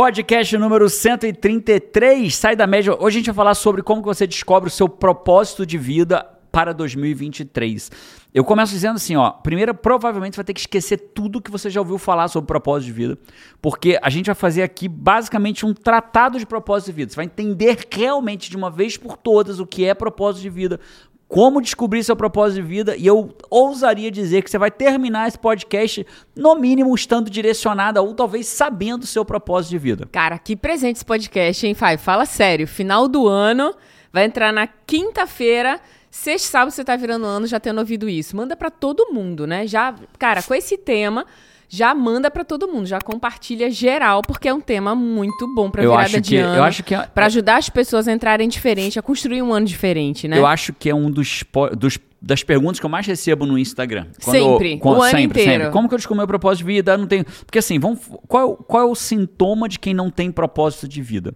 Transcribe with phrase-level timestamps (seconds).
[0.00, 2.94] Podcast número 133, sai da média.
[2.94, 6.72] Hoje a gente vai falar sobre como você descobre o seu propósito de vida para
[6.72, 7.90] 2023.
[8.32, 11.68] Eu começo dizendo assim, ó, primeiro provavelmente você vai ter que esquecer tudo que você
[11.68, 13.18] já ouviu falar sobre propósito de vida,
[13.60, 17.10] porque a gente vai fazer aqui basicamente um tratado de propósito de vida.
[17.10, 20.80] Você vai entender realmente de uma vez por todas o que é propósito de vida,
[21.30, 25.38] como descobrir seu propósito de vida e eu ousaria dizer que você vai terminar esse
[25.38, 30.08] podcast no mínimo estando direcionada ou talvez sabendo seu propósito de vida.
[30.10, 31.96] Cara, que presente esse podcast, hein, Fai?
[31.96, 33.72] Fala sério, final do ano,
[34.12, 38.36] vai entrar na quinta-feira, sexta sábado você tá virando ano já tendo ouvido isso.
[38.36, 39.68] Manda para todo mundo, né?
[39.68, 41.24] Já, cara, com esse tema,
[41.72, 45.82] já manda para todo mundo, já compartilha geral, porque é um tema muito bom para
[45.82, 46.56] virada acho de que- ano.
[46.56, 49.64] eu acho que é- para ajudar as pessoas a entrarem diferente, a construir um ano
[49.66, 50.36] diferente, né?
[50.36, 51.44] Eu acho que é um dos,
[51.78, 54.06] dos- das perguntas que eu mais recebo no Instagram.
[54.18, 55.70] Sempre, o ano inteiro.
[55.70, 56.92] Como que eu descubro meu propósito de vida?
[56.92, 57.24] Eu não tenho.
[57.46, 60.88] Porque assim, vamos, qual, é o- qual é o sintoma de quem não tem propósito
[60.88, 61.32] de vida?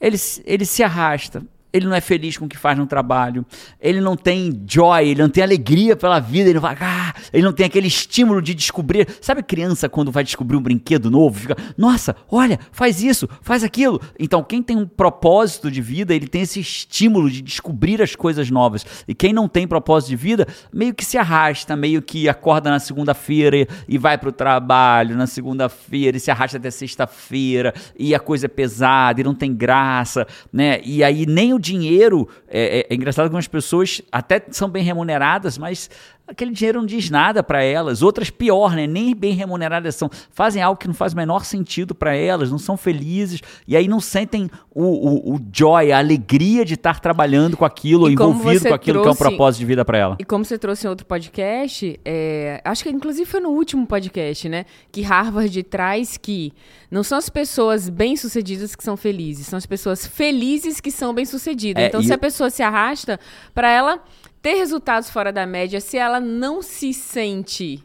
[0.00, 1.42] Ele, ele se arrasta.
[1.72, 3.46] Ele não é feliz com o que faz no trabalho.
[3.80, 6.50] Ele não tem joy, ele não tem alegria pela vida.
[6.50, 9.08] Ele não vai, ah, ele não tem aquele estímulo de descobrir.
[9.20, 11.40] Sabe criança quando vai descobrir um brinquedo novo?
[11.40, 14.00] Fica, nossa, olha, faz isso, faz aquilo.
[14.18, 18.50] Então, quem tem um propósito de vida, ele tem esse estímulo de descobrir as coisas
[18.50, 18.84] novas.
[19.06, 22.78] E quem não tem propósito de vida, meio que se arrasta, meio que acorda na
[22.78, 28.46] segunda-feira e, vai pro trabalho na segunda-feira e se arrasta até sexta-feira e a coisa
[28.46, 30.80] é pesada e não tem graça, né?
[30.84, 32.28] E aí nem o dinheiro.
[32.48, 35.88] É, é- é engraçado que algumas pessoas até são bem remuneradas, mas
[36.26, 38.02] aquele dinheiro não diz nada para elas.
[38.02, 38.86] Outras pior, né?
[38.86, 40.10] Nem bem remuneradas são.
[40.30, 43.86] Fazem algo que não faz o menor sentido para elas, não são felizes e aí
[43.88, 48.68] não sentem o, o, o joy, a alegria de estar trabalhando com aquilo, E envolvido
[48.68, 50.16] com aquilo que é um trouxe- propósito de vida para ela.
[50.18, 54.48] E como você trouxe em outro podcast, é, acho que inclusive foi no último podcast,
[54.48, 54.64] né?
[54.90, 56.52] Que Harvard traz que
[56.90, 61.82] não são as pessoas bem-sucedidas que são felizes, são as pessoas felizes que são bem-sucedidas.
[61.82, 63.18] É, então, se a pessoa se arrasta,
[63.54, 64.00] para ela
[64.42, 67.82] ter resultados fora da média, se ela não se sente.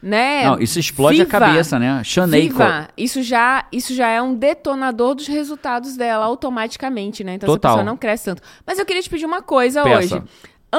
[0.00, 0.44] Né?
[0.44, 2.00] Não, isso explode a viva, cabeça, né?
[2.42, 7.34] Viva, isso já, isso já é um detonador dos resultados dela automaticamente, né?
[7.34, 7.70] Então Total.
[7.70, 8.42] essa pessoa não cresce tanto.
[8.64, 10.16] Mas eu queria te pedir uma coisa Peça.
[10.16, 10.22] hoje.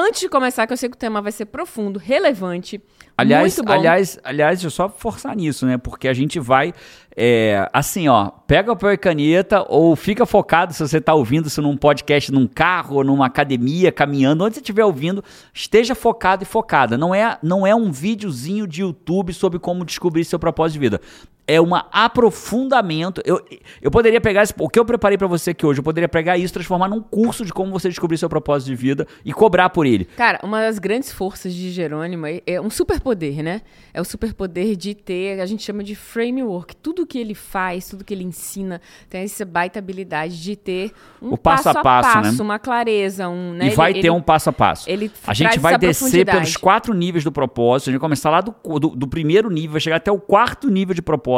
[0.00, 2.80] Antes de começar, que eu sei que o tema vai ser profundo, relevante,
[3.16, 3.72] Aliás, muito bom.
[3.72, 5.76] aliás, aliás, eu só forçar nisso, né?
[5.76, 6.72] Porque a gente vai,
[7.16, 11.60] é, assim, ó, pega papel e caneta ou fica focado se você tá ouvindo isso
[11.60, 16.96] num podcast, num carro, numa academia, caminhando, onde você estiver ouvindo, esteja focado e focada.
[16.96, 21.00] Não é, não é um videozinho de YouTube sobre como descobrir seu propósito de vida.
[21.48, 23.22] É um aprofundamento.
[23.24, 23.40] Eu,
[23.80, 26.36] eu poderia pegar esse- o que eu preparei pra você aqui hoje, eu poderia pegar
[26.36, 29.86] isso, transformar num curso de como você descobrir seu propósito de vida e cobrar por
[29.86, 30.04] ele.
[30.16, 33.62] Cara, uma das grandes forças de Jerônimo é- é um superpoder, né?
[33.94, 36.76] É o superpoder de ter, a gente chama de framework.
[36.76, 40.92] Tudo que ele faz, tudo que ele ensina, tem essa baita habilidade de ter
[41.22, 42.42] um O passo a passo, né?
[42.42, 43.68] uma clareza, um, né?
[43.68, 44.88] E vai Ele- ter ele- um passo a passo.
[44.88, 47.88] ele a gente vai descer pelos quatro níveis do propósito.
[47.88, 50.68] A gente vai começar lá do, do, do primeiro nível, vai chegar até o quarto
[50.70, 51.37] nível de propósito.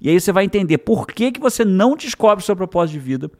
[0.00, 2.98] E aí você vai entender por que, que você não descobre o seu propósito de
[3.00, 3.30] vida,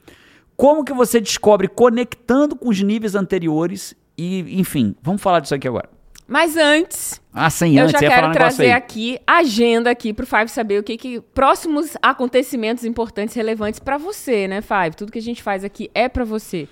[0.57, 3.95] como que você descobre conectando com os níveis anteriores.
[4.17, 5.89] E, enfim, vamos falar disso aqui agora.
[6.27, 10.49] Mas antes, Ah, sem eu antes, já quero um trazer aqui agenda aqui pro Five
[10.49, 14.95] saber o que que próximos acontecimentos importantes relevantes pra você, né, Five?
[14.95, 16.69] Tudo que a gente faz aqui é pra você.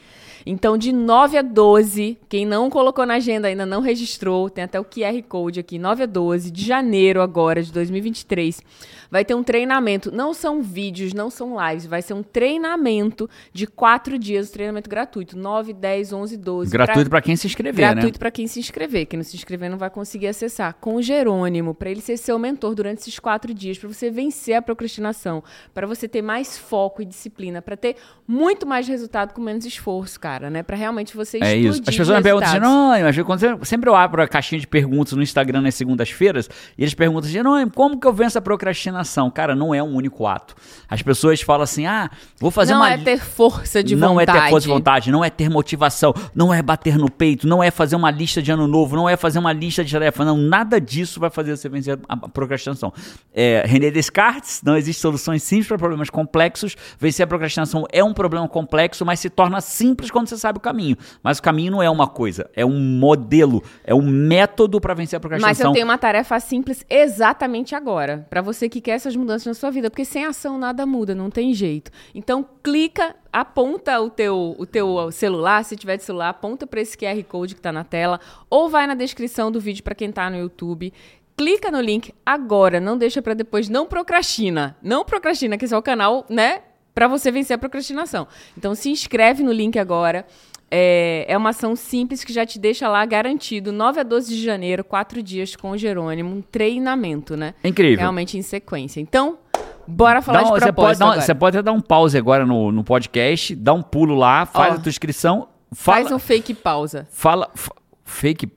[0.48, 4.78] Então, de 9 a 12, quem não colocou na agenda ainda não registrou, tem até
[4.78, 8.62] o QR Code aqui, 9 a 12 de janeiro agora de 2023,
[9.10, 10.12] vai ter um treinamento.
[10.12, 15.36] Não são vídeos, não são lives, vai ser um treinamento de quatro dias, treinamento gratuito,
[15.36, 16.70] 9, 10, 11, 12.
[16.70, 17.94] pra- Gratuito pra quem se inscrever, né?
[17.94, 19.06] Gratuito para quem se inscrever.
[19.06, 20.74] Quem não se inscrever não vai conseguir acessar.
[20.80, 24.54] Com o Jerônimo, para ele ser seu mentor durante esses quatro dias, para você vencer
[24.54, 25.42] a procrastinação,
[25.74, 27.96] para você ter mais foco e disciplina, para ter
[28.28, 30.62] muito mais resultado com menos esforço, cara, né?
[30.62, 31.82] Para realmente você É isso.
[31.86, 35.12] As pessoas me perguntam assim, não, mas quando sempre eu abro a caixinha de perguntas
[35.12, 39.30] no Instagram nas segundas-feiras e eles perguntam assim, não, como que eu venço a procrastinação?
[39.30, 40.54] Cara, não é um único ato.
[40.88, 42.92] As pessoas falam assim, ah, vou fazer não uma...
[42.92, 44.38] é ter força de não vontade.
[44.38, 47.62] é ter força de vontade, não é ter motivação, não é bater no peito, não
[47.62, 50.36] é fazer uma lista de ano novo, não é fazer uma lista de tarefa, não,
[50.36, 52.92] nada disso vai fazer você vencer a procrastinação.
[53.34, 58.12] É, René Descartes, não existem soluções simples para problemas complexos, vencer a procrastinação é um
[58.12, 60.96] problema complexo, mas se torna simples quando você sabe o caminho.
[61.22, 65.16] Mas o caminho não é uma coisa, é um modelo, é um método para vencer
[65.16, 65.70] a Mas procrastinação.
[65.70, 69.70] eu tenho uma tarefa simples exatamente agora, para você que quer essas mudanças na sua
[69.70, 71.90] vida, porque sem ação nada muda, não tem jeito.
[72.14, 76.96] Então clica, aponta o teu, o teu celular, se tiver de celular, aponta para esse
[76.96, 78.20] QR Code que tá na tela,
[78.50, 80.92] ou vai na descrição do vídeo para quem tá no YouTube.
[81.36, 84.74] Clica no link agora, não deixa para depois, não procrastina.
[84.82, 86.62] Não procrastina, que esse é o canal, né?
[86.96, 88.26] Para você vencer a procrastinação.
[88.56, 90.24] Então se inscreve no link agora.
[90.70, 94.42] É, é uma ação simples que já te deixa lá garantido 9 a 12 de
[94.42, 97.54] janeiro, quatro dias com o Jerônimo, um treinamento, né?
[97.62, 97.98] Incrível.
[97.98, 98.98] Realmente em sequência.
[98.98, 99.38] Então,
[99.86, 101.20] bora falar Dá um- de você, propósito pode dar um- agora.
[101.26, 104.74] você pode até dar um pause agora no, no podcast, dá um pulo lá, faz
[104.74, 104.78] Ó.
[104.78, 107.06] a tua inscrição, fala, Faz um fake pausa.
[107.12, 108.50] fala, fa- fake,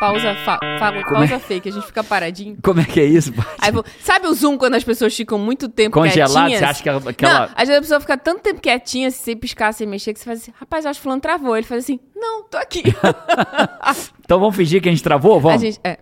[0.00, 1.28] Pausa, fa- Como é?
[1.28, 2.56] pausa fake, a gente fica paradinho.
[2.62, 3.32] como é que é isso?
[3.72, 6.58] Vou- sabe o zoom quando as pessoas ficam muito tempo Congelado, quietinhas?
[6.58, 9.36] você acha que ela- que não, às vezes a pessoa fica tanto tempo quietinha, sem
[9.36, 11.56] piscar, sem mexer, que você faz assim, rapaz, eu acho que fulano travou.
[11.56, 12.82] Ele faz assim, não, tô aqui.
[14.24, 15.36] Então vamos fingir que a gente travou?
[15.36, 15.60] a Vamos?
[15.60, 15.98] gente, é,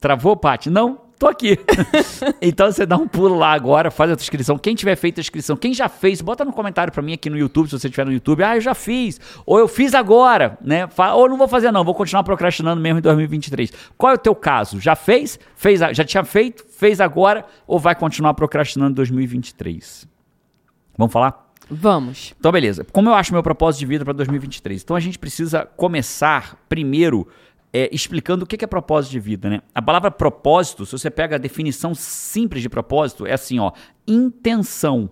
[0.00, 0.70] Travou, Paty?
[0.70, 1.58] Não, tô aqui.
[2.40, 4.58] então você dá um pulo lá agora, faz a tua inscrição.
[4.58, 7.36] Quem tiver feito a inscrição, quem já fez, bota no comentário pra mim aqui no
[7.36, 8.42] YouTube, se você estiver no YouTube.
[8.42, 9.20] Ah, eu já fiz.
[9.44, 10.88] Ou eu fiz agora, né?
[11.14, 13.72] Ou não vou fazer não, vou continuar procrastinando mesmo em 2023.
[13.96, 14.80] Qual é o teu caso?
[14.80, 15.38] Já fez?
[15.56, 15.80] Fez?
[15.80, 16.64] Já tinha feito?
[16.70, 17.44] Fez agora?
[17.66, 20.06] Ou vai continuar procrastinando em 2023?
[20.96, 21.48] Vamos falar?
[21.70, 22.34] vamos.
[22.38, 22.84] Então, beleza.
[22.92, 24.82] Como eu acho meu propósito de vida para 2023?
[24.82, 27.28] Então, a gente precisa começar primeiro
[27.72, 29.60] é, explicando o que é propósito de vida, né?
[29.74, 33.72] A palavra propósito, se você pega a definição simples de propósito, é assim, ó:
[34.06, 35.10] intenção,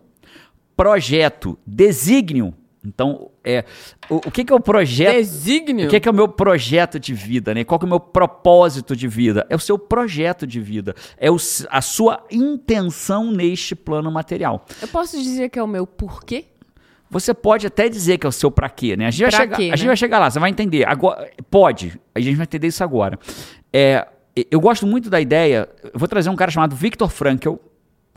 [0.76, 2.54] projeto, desígnio.
[2.84, 3.64] Então, é,
[4.08, 5.16] o, o que que é o projeto?
[5.16, 5.86] Desígnio.
[5.86, 7.64] O que, que é o meu projeto de vida, né?
[7.64, 9.44] Qual que é o meu propósito de vida?
[9.50, 10.94] É o seu projeto de vida.
[11.18, 11.36] É o
[11.68, 14.64] a sua intenção neste plano material.
[14.80, 16.44] Eu posso dizer que é o meu porquê?
[17.10, 19.06] Você pode até dizer que é o seu pra quê, né?
[19.06, 19.86] A gente vai, chegar, quê, a gente né?
[19.86, 20.86] vai chegar lá, você vai entender.
[20.86, 23.18] Agora, pode, a gente vai entender isso agora.
[23.72, 24.06] É,
[24.50, 25.68] eu gosto muito da ideia.
[25.82, 27.54] Eu vou trazer um cara chamado Viktor Frankl,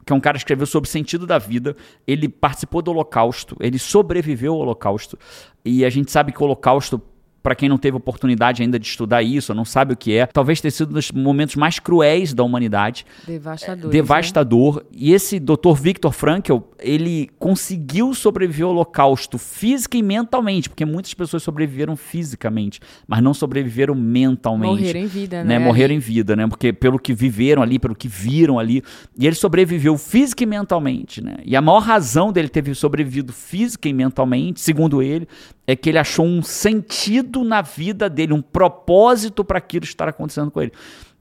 [0.06, 1.75] que é um cara que escreveu sobre o sentido da vida.
[2.07, 5.18] Ele participou do Holocausto, ele sobreviveu ao Holocausto.
[5.63, 7.01] E a gente sabe que o Holocausto,
[7.41, 10.62] para quem não teve oportunidade ainda de estudar isso, não sabe o que é, talvez
[10.62, 13.86] tenha sido um dos momentos mais cruéis da humanidade Devastador.
[13.86, 13.91] né?
[13.91, 14.86] devastador.
[14.91, 15.74] E esse Dr.
[15.75, 22.80] Viktor Frankl, ele conseguiu sobreviver ao holocausto física e mentalmente, porque muitas pessoas sobreviveram fisicamente,
[23.07, 24.81] mas não sobreviveram mentalmente.
[24.81, 25.59] Morreram em vida, né?
[25.59, 25.65] né?
[25.65, 26.47] Morreram em vida, né?
[26.47, 28.83] Porque pelo que viveram ali, pelo que viram ali,
[29.18, 31.38] e ele sobreviveu física e mentalmente, né?
[31.45, 35.27] E a maior razão dele ter sobrevivido física e mentalmente, segundo ele,
[35.71, 40.50] é que ele achou um sentido na vida dele, um propósito para aquilo estar acontecendo
[40.50, 40.71] com ele.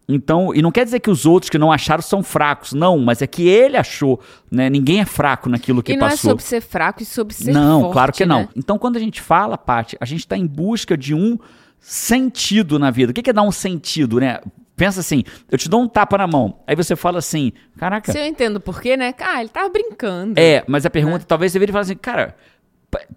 [0.08, 3.20] Então, e não quer dizer que os outros que não acharam são fracos, não, mas
[3.20, 4.18] é que ele achou,
[4.50, 4.70] né?
[4.70, 6.30] Ninguém é fraco naquilo que e não é passou.
[6.30, 8.40] sobre ser fraco e sobre ser não, forte, claro que não.
[8.40, 8.48] né?
[8.56, 11.38] Então, quando a gente fala, Paty, a gente está em busca de um
[11.78, 13.10] sentido na vida.
[13.10, 14.40] O que é dar um sentido, né?
[14.74, 18.18] Pensa assim, eu te dou um tapa na mão, aí você fala assim, caraca, Se
[18.18, 19.12] eu entendo por quê, né?
[19.20, 20.40] Ah, ele tava brincando.
[20.40, 22.34] é, mas a pergunta talvez você vire e fale assim, cara,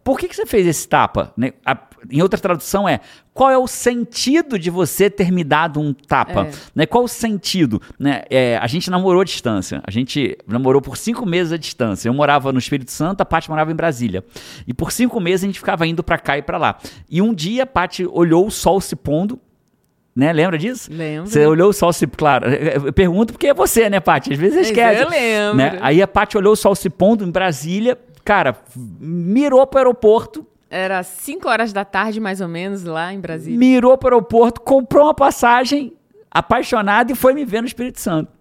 [0.03, 1.33] por que, que você fez esse tapa?
[1.38, 1.53] Né?
[2.09, 3.00] Em outra tradução é,
[3.33, 6.47] qual é o sentido de você ter me dado um tapa?
[6.47, 6.51] É.
[6.75, 6.85] Né?
[6.85, 7.81] Qual o sentido?
[7.97, 8.23] Né?
[8.29, 12.09] É, a gente namorou à distância, a gente namorou por cinco meses à distância.
[12.09, 14.25] Eu morava no Espírito Santo, a Paty morava em Brasília.
[14.68, 16.77] E por cinco meses a gente ficava indo pra cá e pra lá.
[17.09, 19.39] E um dia a Paty olhou o sol se pondo,
[20.13, 20.33] né?
[20.33, 20.89] Lembra disso?
[20.91, 21.29] Lembro.
[21.29, 22.06] Você olhou o sol se...
[22.06, 24.33] Claro, eu pergunto porque é você, né, Paty?
[24.33, 25.01] Às vezes Mas esquece.
[25.01, 25.56] eu lembro.
[25.56, 25.77] Né?
[25.81, 31.03] Aí a Paty olhou o sol se pondo em Brasília, cara, mirou pro aeroporto, Era
[31.03, 33.59] 5 horas da tarde, mais ou menos, lá em Brasília.
[33.59, 35.94] mirou pro aeroporto, comprou uma passagem,
[36.30, 38.31] apaixonada e foi me ver no Espírito Santo.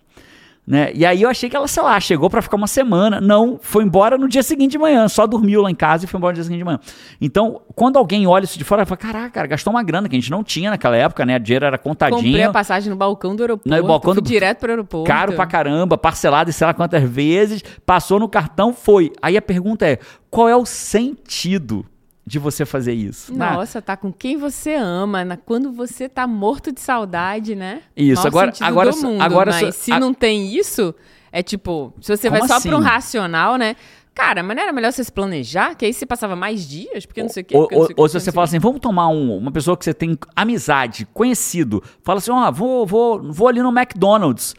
[0.70, 0.92] Né?
[0.94, 3.20] E aí eu achei que ela, sei lá, chegou pra ficar uma semana.
[3.20, 6.16] Não, foi embora no dia seguinte de manhã, só dormiu lá em casa e foi
[6.16, 6.78] embora no dia seguinte de manhã.
[7.20, 10.18] Então, quando alguém olha isso de fora, fala: caraca, cara, gastou uma grana que a
[10.20, 11.36] gente não tinha naquela época, né?
[11.36, 12.52] O dinheiro era Comprei a contadinho.
[12.52, 13.68] passagem no balcão do aeroporto.
[13.68, 15.08] No balcão do- direto pro aeroporto.
[15.08, 19.10] Caro pra caramba, parcelado e sei lá quantas vezes, passou no cartão, foi.
[19.20, 19.98] Aí a pergunta é:
[20.30, 21.84] qual é o sentido
[22.30, 23.34] de você fazer isso?
[23.36, 27.80] Na- Nossa, tá com quem você ama, na- quando você tá morto de saudade, né?
[27.96, 30.94] Isso, Maior agora- agora do só- mundo, agora mas só- se a- não tem isso,
[31.32, 32.84] é tipo, se você vai Como só pro assim?
[32.86, 33.74] racional, né?
[34.14, 35.74] Cara, mas não era melhor você se planejar?
[35.74, 37.56] Que aí você passava mais dias, porque não sei o quê.
[37.56, 40.16] Ou, ou- ou se você fala assim, vamos tomar um- uma pessoa que você tem
[40.36, 44.54] amizade, conhecido, fala assim, ó, vou, vou, vou ali no McDonald's,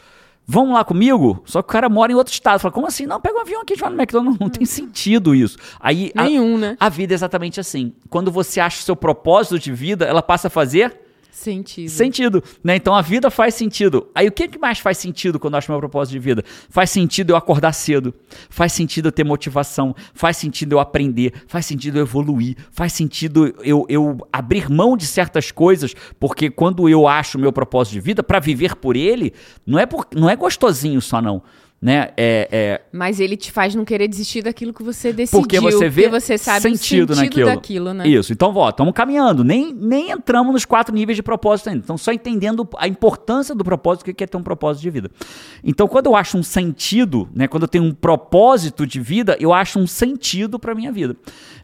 [0.47, 1.41] vamos lá comigo?
[1.45, 2.59] Só que o cara mora em outro estado.
[2.59, 3.05] Fala, como assim?
[3.05, 4.39] Não, pega um avião aqui, a gente vai no McDonald's.
[4.39, 5.57] Não tem sentido isso.
[5.79, 6.75] Aí a- Nenhum, né?
[6.79, 7.93] a vida é exatamente assim.
[8.09, 10.99] Quando você acha o seu propósito de vida, ela passa a fazer
[11.41, 11.89] Sentido.
[11.89, 12.75] sentido, né?
[12.75, 14.07] Então a vida faz sentido.
[14.13, 16.43] Aí o que que mais faz sentido quando eu acho meu propósito de vida?
[16.69, 18.13] Faz sentido eu acordar cedo,
[18.49, 23.53] faz sentido eu ter motivação, faz sentido eu aprender, faz sentido eu evoluir, faz sentido
[23.63, 28.21] eu, eu abrir mão de certas coisas, porque quando eu acho meu propósito de vida
[28.21, 29.33] para viver por ele,
[29.65, 31.41] não é por, não é gostosinho só não.
[31.81, 32.11] Né?
[32.15, 35.41] É, é, Mas ele te faz não querer desistir daquilo que você decidiu.
[35.41, 37.45] porque você vê porque você sabe sentido, o sentido naquilo.
[37.47, 38.07] daquilo, né?
[38.07, 38.31] Isso.
[38.31, 39.43] Então, ó, estamos caminhando.
[39.43, 41.81] Nem, nem entramos nos quatro níveis de propósito ainda.
[41.83, 45.09] Então, só entendendo a importância do propósito, o que é ter um propósito de vida.
[45.63, 47.47] Então, quando eu acho um sentido, né?
[47.47, 51.15] Quando eu tenho um propósito de vida, eu acho um sentido para minha vida.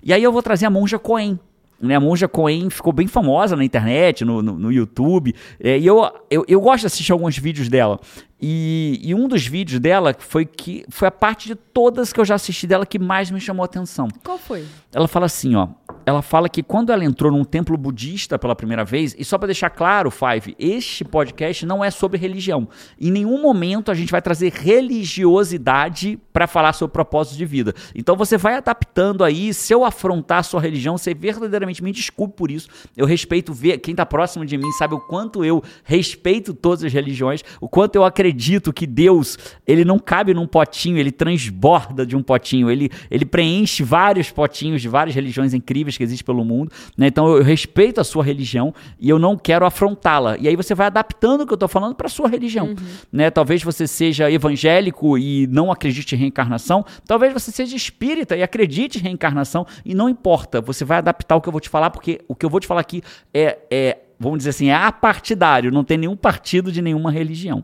[0.01, 1.39] E aí eu vou trazer a Monja Coen.
[1.79, 5.35] Né, a Monja Coen ficou bem famosa na internet, no, no, no YouTube.
[5.59, 7.99] É, e eu, eu, eu gosto de assistir alguns vídeos dela.
[8.41, 12.25] E, e um dos vídeos dela foi que foi a parte de todas que eu
[12.25, 14.07] já assisti dela que mais me chamou a atenção.
[14.23, 14.65] Qual foi?
[14.93, 15.69] Ela fala assim, ó.
[16.07, 19.47] Ela fala que quando ela entrou num templo budista pela primeira vez, e só para
[19.47, 22.65] deixar claro, Five, este podcast não é sobre religião.
[22.97, 27.73] Em nenhum momento a gente vai trazer religiosidade para falar sobre propósito de vida.
[27.93, 32.37] Então você vai adaptando aí, se eu afrontar a sua religião, você verdadeiramente me desculpe
[32.37, 32.69] por isso.
[32.95, 36.93] Eu respeito ver quem tá próximo de mim, sabe o quanto eu respeito todas as
[36.93, 39.37] religiões, o quanto eu acredito que Deus,
[39.67, 44.81] ele não cabe num potinho, ele transborda de um potinho, ele, ele preenche vários potinhos
[44.81, 47.07] de várias religiões incríveis que existem pelo mundo, né?
[47.07, 50.37] Então eu respeito a sua religião e eu não quero afrontá-la.
[50.37, 52.75] E aí você vai adaptando o que eu tô falando para sua religião,
[53.11, 53.29] né?
[53.29, 58.99] Talvez você seja evangélico e não acredite em reencarnação, talvez você seja espírita e acredite
[58.99, 62.21] em reencarnação e não importa, você vai adaptar o que eu vou te falar porque
[62.27, 63.01] o que eu vou te falar aqui
[63.33, 67.63] é, é vamos dizer assim, é apartidário, não tem nenhum partido de nenhuma religião.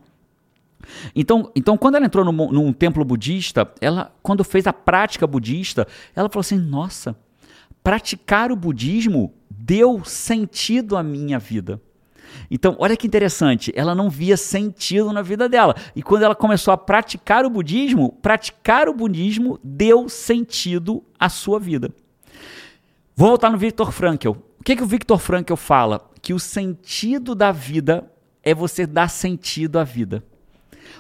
[1.16, 5.88] Então, então quando ela entrou num, num templo budista, ela, quando fez a prática budista,
[6.16, 7.16] ela falou assim: nossa,
[7.84, 11.82] praticar o budismo deu sentido à minha vida.
[12.50, 15.76] Então, olha que interessante, ela não via sentido na vida dela.
[15.96, 21.60] E quando ela começou a praticar o budismo, praticar o budismo deu sentido à sua
[21.60, 21.94] vida.
[23.16, 24.32] Vou voltar no Viktor Frankl.
[24.32, 26.10] O que, que o Viktor Frankl fala?
[26.22, 28.10] Que o sentido da vida
[28.42, 30.24] é você dar sentido à vida.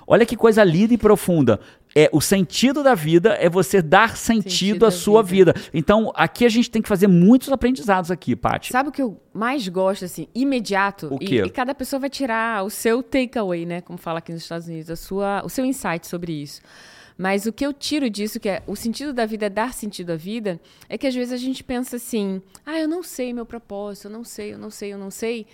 [0.05, 1.59] Olha que coisa linda e profunda.
[1.95, 5.53] É, o sentido da vida é você dar sentido, Sentido à sua vida.
[5.53, 5.69] vida.
[5.73, 8.71] Então, aqui a gente tem que fazer muitos aprendizados aqui, Paty.
[8.71, 11.07] Sabe o que eu mais gosto, assim, imediato?
[11.13, 11.43] O E- quê?
[11.45, 13.81] E, cada pessoa vai tirar o seu takeaway, né?
[13.81, 16.61] Como fala aqui nos Estados Unidos, a sua, o seu insight sobre isso.
[17.15, 20.13] Mas o que eu tiro disso, que é o sentido da vida é dar sentido
[20.13, 20.59] à vida,
[20.89, 24.11] é que às vezes a gente pensa assim: ah, eu não sei meu propósito, eu
[24.11, 25.45] não sei, eu não sei, eu não sei.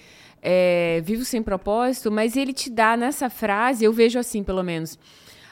[0.41, 4.98] É, vivo sem propósito, mas ele te dá nessa frase, eu vejo assim, pelo menos,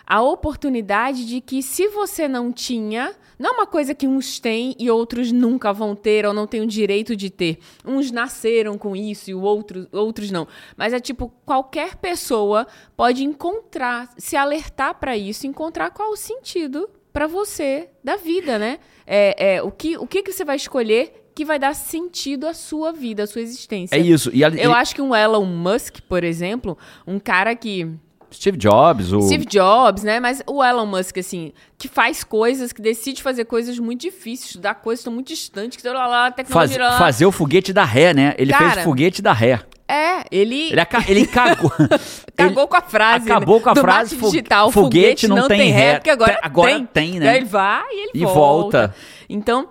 [0.10, 4.74] a oportunidade de que se você não tinha, não é uma coisa que uns têm
[4.80, 7.60] e outros nunca vão ter ou não têm o direito de ter.
[7.86, 10.48] Uns nasceram com isso e o outro, outros não.
[10.78, 16.90] Mas é tipo, qualquer pessoa pode encontrar, se alertar para isso, encontrar qual o sentido
[17.12, 18.80] para você da vida, né?
[19.06, 22.54] É, é, o, que, o que, que você vai escolher que vai dar sentido à
[22.54, 23.96] sua vida, à sua existência.
[23.96, 24.32] É isso.
[24.34, 27.88] E a- Eu e- acho que um Elon Musk, por exemplo, um cara que
[28.32, 29.22] Steve Jobs, o.
[29.22, 30.20] Steve Jobs, né?
[30.20, 34.76] Mas o Elon Musk, assim, que faz coisas, que decide fazer coisas muito difíceis, estudar
[34.76, 36.80] coisas que estão muito distantes, que lá, lá, a Faz- tecnologia.
[36.84, 38.36] lá, fazer o foguete da ré, né?
[38.38, 39.60] Ele fez Cara, o foguete da ré.
[39.90, 41.72] É, ele, Ele, aca- ele cagou.
[42.36, 43.32] cagou com a frase.
[43.32, 43.64] acabou né?
[43.64, 45.94] com a Do frase, fo- digital, foguete não tem ré.
[45.96, 47.20] porque agora, Tem- agora tem.
[47.20, 47.30] né?
[47.30, 48.40] Aí ele vai e ele E volta.
[48.40, 48.96] volta.
[49.30, 49.70] Então,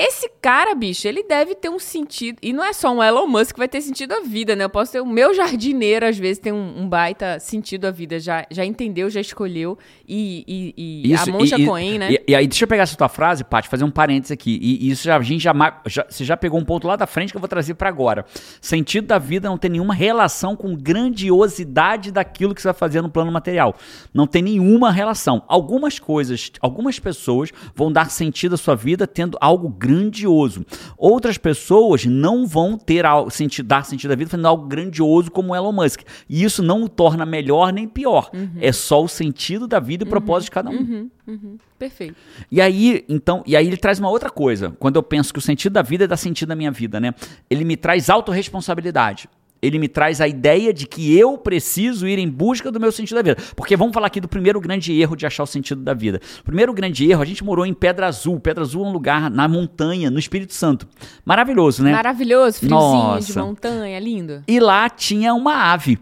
[0.00, 2.38] esse cara, bicho, ele deve ter um sentido.
[2.42, 4.64] E não é só um Elon Musk que vai ter sentido a vida, né?
[4.64, 8.18] Eu posso ter o meu jardineiro, às vezes, tem um, um baita sentido a vida.
[8.20, 9.76] Já, já entendeu, já escolheu.
[10.06, 12.16] E, e, e a Monja e- Coen, né?
[12.26, 14.58] E, aí, deixa eu pegar essa tua frase, Paty, fazer um parênteses aqui.
[14.62, 15.52] E, isso já, a gente já,
[15.86, 18.24] já- Você já pegou um ponto lá da frente que eu vou trazer pra agora.
[18.60, 20.74] Sentido da vida não tem nenhuma relação com
[21.28, 23.74] grandiosidade daquilo que você vai fazer no plano material.
[24.12, 25.42] Não tem nenhuma relação.
[25.48, 30.66] Algumas coisas, algumas pessoas vão dar sentido à sua vida tendo algo grandioso.
[30.96, 35.56] Outras pessoas não vão ter sentido, dar sentido à vida fazendo algo grandioso como o
[35.56, 36.02] Elon Musk.
[36.28, 38.30] E isso não o torna melhor nem pior.
[38.60, 41.08] É só o sentido da vida e o propósito de cada um.
[41.78, 42.16] Perfeito.
[42.50, 44.74] E aí, então, e aí ele traz uma outra coisa.
[44.78, 47.14] Quando eu penso que o sentido da vida é dar sentido à minha vida, né?
[47.48, 49.28] Ele me traz autorresponsabilidade.
[49.60, 53.16] Ele me traz a ideia de que eu preciso ir em busca do meu sentido
[53.16, 53.36] da vida.
[53.56, 56.20] Porque vamos falar aqui do primeiro grande erro de achar o sentido da vida.
[56.40, 58.38] O primeiro grande erro, a gente morou em Pedra Azul.
[58.38, 60.86] Pedra Azul é um lugar na montanha, no Espírito Santo.
[61.24, 61.92] Maravilhoso, né?
[61.92, 63.42] Maravilhoso, friozinho de Nossa.
[63.42, 64.42] montanha, lindo.
[64.46, 65.98] E lá tinha uma ave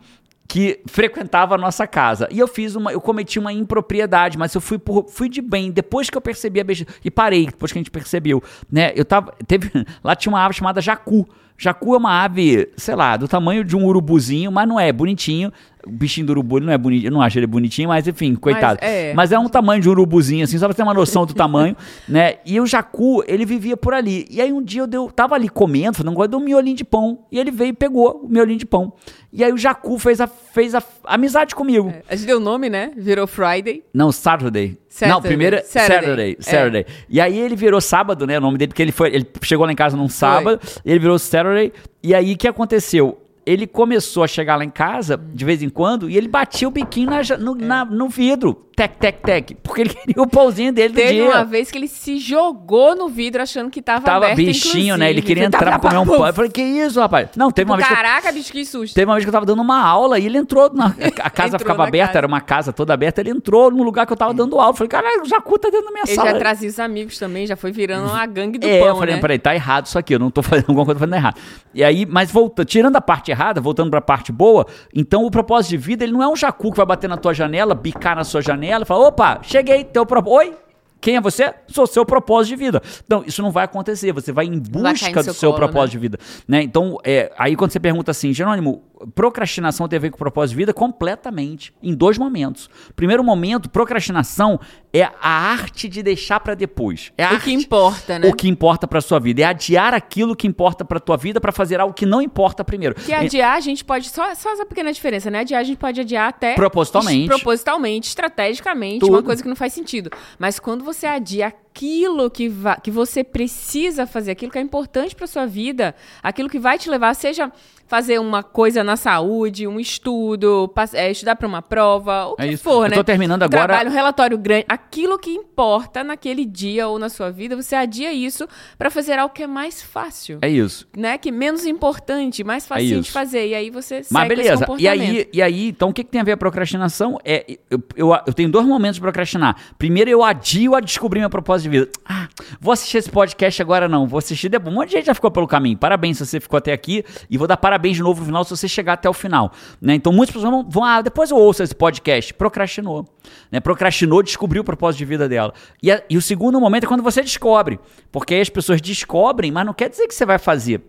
[0.49, 2.29] que frequentava a nossa casa.
[2.31, 5.71] E eu fiz uma, eu cometi uma impropriedade, mas eu fui por, fui de bem
[5.71, 8.93] depois que eu percebi a besteira e parei depois que a gente percebeu, né?
[8.95, 9.71] Eu tava teve
[10.03, 11.29] lá tinha uma ave chamada jacu.
[11.59, 15.51] Jacu é uma ave, sei lá, do tamanho de um urubuzinho, mas não é bonitinho.
[15.87, 18.35] O bichinho do urubu ele não é bonitinho, eu não acho ele bonitinho, mas enfim,
[18.35, 18.79] coitado.
[18.83, 19.15] Mas é.
[19.15, 21.77] mas é um tamanho de um urubuzinho, assim, só pra ter uma noção do tamanho,
[22.09, 22.37] né?
[22.45, 24.27] E o jacu, ele vivia por ali.
[24.31, 26.85] E aí um dia eu deu, tava ali comendo, falando, gosto de um miolinho de
[26.85, 27.21] pão.
[27.31, 28.93] E ele veio e pegou o miolinho de pão.
[29.33, 31.91] E aí o jacu fez a, fez a amizade comigo.
[31.91, 32.03] É.
[32.09, 32.93] A gente deu o nome, né?
[32.97, 33.83] Virou Friday.
[33.93, 34.79] Não, Saturday.
[34.89, 35.15] Saturday.
[35.15, 36.01] Não, primeiro é Saturday.
[36.01, 36.37] Saturday.
[36.39, 36.43] É.
[36.43, 36.87] Saturday.
[37.09, 38.39] E aí ele virou sábado, né?
[38.39, 39.15] O nome dele, porque ele foi.
[39.15, 41.73] Ele chegou lá em casa num sábado, ele virou Saturday.
[42.03, 43.19] E aí o que aconteceu?
[43.47, 46.71] Ele começou a chegar lá em casa de vez em quando e ele batia o
[46.71, 47.65] biquinho na no, É.
[47.65, 48.63] na- no vidro.
[48.77, 49.57] Tec, tec, tec.
[49.63, 51.25] Porque ele queria o pãozinho dele do Teve dia.
[51.25, 55.07] uma vez que ele se jogou no vidro achando que tava, Tava aberto, bichinho, né?
[55.09, 55.27] Ele inclusive.
[55.27, 56.27] queria entrar pra comer um pão.
[56.27, 57.29] Eu falei, que isso, rapaz?
[57.37, 58.93] Não, teve uma vez que eu Caraca, bicho, que susto.
[58.95, 60.89] Teve uma vez que eu tava dando uma aula e ele entrou na.
[61.23, 62.19] A casa ficava aberta, casa.
[62.19, 63.23] era uma casa toda aberta.
[63.23, 64.73] Ele entrou no lugar que eu tava dando aula.
[64.73, 66.33] Eu falei, caralho, o Jacu tá dentro da minha Ele sala.
[66.33, 69.15] já trazia os amigos também, já foi virando uma gangue do é, pão, eu falei,
[69.15, 69.21] né?
[69.23, 71.37] peraí, tá errado isso aqui, eu não tô fazendo alguma coisa fazendo errado.
[71.73, 75.71] E aí, mas voltando, tirando a parte errada, voltando pra parte boa, então o propósito
[75.71, 78.25] de vida, ele não é um jacu que vai bater na tua janela, bicar na
[78.25, 80.37] sua janela e falar, opa, cheguei, teu propósito.
[80.37, 80.66] Oi?
[81.07, 81.55] Quem é você?
[81.69, 82.83] Sou seu propósito de vida.
[83.05, 84.11] Então, isso não vai acontecer.
[84.11, 85.91] Você vai em Vai busca no do seu seu colo, propósito né?
[85.93, 86.19] de vida.
[86.49, 86.63] Né?
[86.63, 88.83] Então, é, aí quando você pergunta assim, Jerônimo,
[89.15, 90.75] procrastinação tem a ver com propósito de vida?
[90.75, 91.73] Completamente.
[91.81, 92.69] Em dois momentos.
[92.97, 94.59] Primeiro momento, procrastinação
[94.93, 97.13] é a arte de deixar pra depois.
[97.17, 98.29] É a O arte que importa, né?
[98.29, 99.43] o que importa pra sua vida.
[99.43, 102.97] É adiar aquilo que importa pra tua vida pra fazer algo que não importa primeiro.
[102.97, 104.09] Que adiar a gente pode.
[104.09, 105.41] Só, só essa pequena diferença, né?
[105.41, 106.55] Adiar a gente pode adiar até.
[106.55, 107.29] Propositalmente.
[107.29, 109.13] Propositalmente, estrategicamente, Tudo.
[109.13, 110.11] uma coisa que não faz sentido.
[110.39, 112.51] Mas quando você adia aquilo que,
[112.83, 116.89] que você precisa fazer, aquilo que é importante pra sua vida, aquilo que vai te
[116.89, 117.53] levar, seja
[117.89, 122.47] fazer uma coisa na saúde, um estudo, é, estudar pra uma prova, o que É
[122.49, 122.65] isso.
[122.65, 122.97] for, Eu né?
[122.97, 127.09] tô terminando Um agora- Trabalho, um relatório grande, aquilo que importa naquele dia ou na
[127.09, 130.89] sua vida, você adia isso pra fazer algo que é mais fácil É isso.
[130.97, 133.13] né, que menos importante, mais fácil de isso.
[133.13, 133.47] fazer.
[133.49, 134.67] E aí você segue Mas esse beleza.
[134.79, 137.21] E aí, e aí, então o que, que tem a ver a procrastinação?
[137.25, 139.57] É, eu, eu, eu tenho dois momentos de procrastinar.
[139.79, 141.89] Primeiro, eu adio a descobrir meu propósito de vida.
[142.05, 142.29] Ah,
[142.61, 144.73] vou assistir esse podcast agora não, vou assistir depois.
[144.73, 145.77] Um monte de gente já ficou pelo caminho.
[145.77, 147.05] Parabéns se você ficou até aqui.
[147.31, 149.53] E vou dar parabéns de novo no final se você chegar até o final.
[149.81, 149.95] Né?
[149.95, 152.33] Então muitas pessoas vão, vão, ah, depois eu ouço esse podcast.
[152.35, 153.05] Procrastinou.
[153.51, 153.61] Né?
[153.61, 155.53] Procrastinou, descobriu o propósito de vida dela.
[155.83, 157.79] E, a- e o segundo momento é quando você descobre.
[158.13, 160.81] Porque aí as pessoas descobrem, mas não quer dizer que você vai fazer.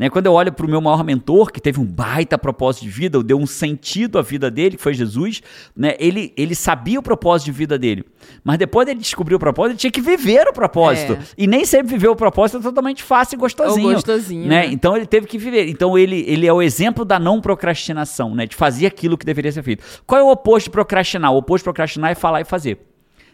[0.00, 0.08] Né?
[0.08, 3.22] Quando eu olho para o meu maior mentor, que teve um baita propósito de vida,
[3.22, 5.42] deu um sentido à vida dele, que foi Jesus,
[5.76, 5.94] né?
[5.98, 8.02] ele, ele sabia o propósito de vida dele.
[8.42, 11.12] Mas depois dele descobrir o propósito, ele tinha que viver o propósito.
[11.12, 11.18] É.
[11.36, 13.88] E nem sempre viver o propósito é totalmente fácil e gostosinho.
[13.88, 14.62] Ou gostosinho, né?
[14.62, 14.72] né?
[14.72, 15.68] Então ele teve que viver.
[15.68, 18.46] Então ele, ele é o exemplo da não procrastinação, né?
[18.46, 19.84] de fazer aquilo que deveria ser feito.
[20.06, 21.30] Qual é o oposto de procrastinar?
[21.30, 22.89] O oposto de procrastinar é falar e fazer.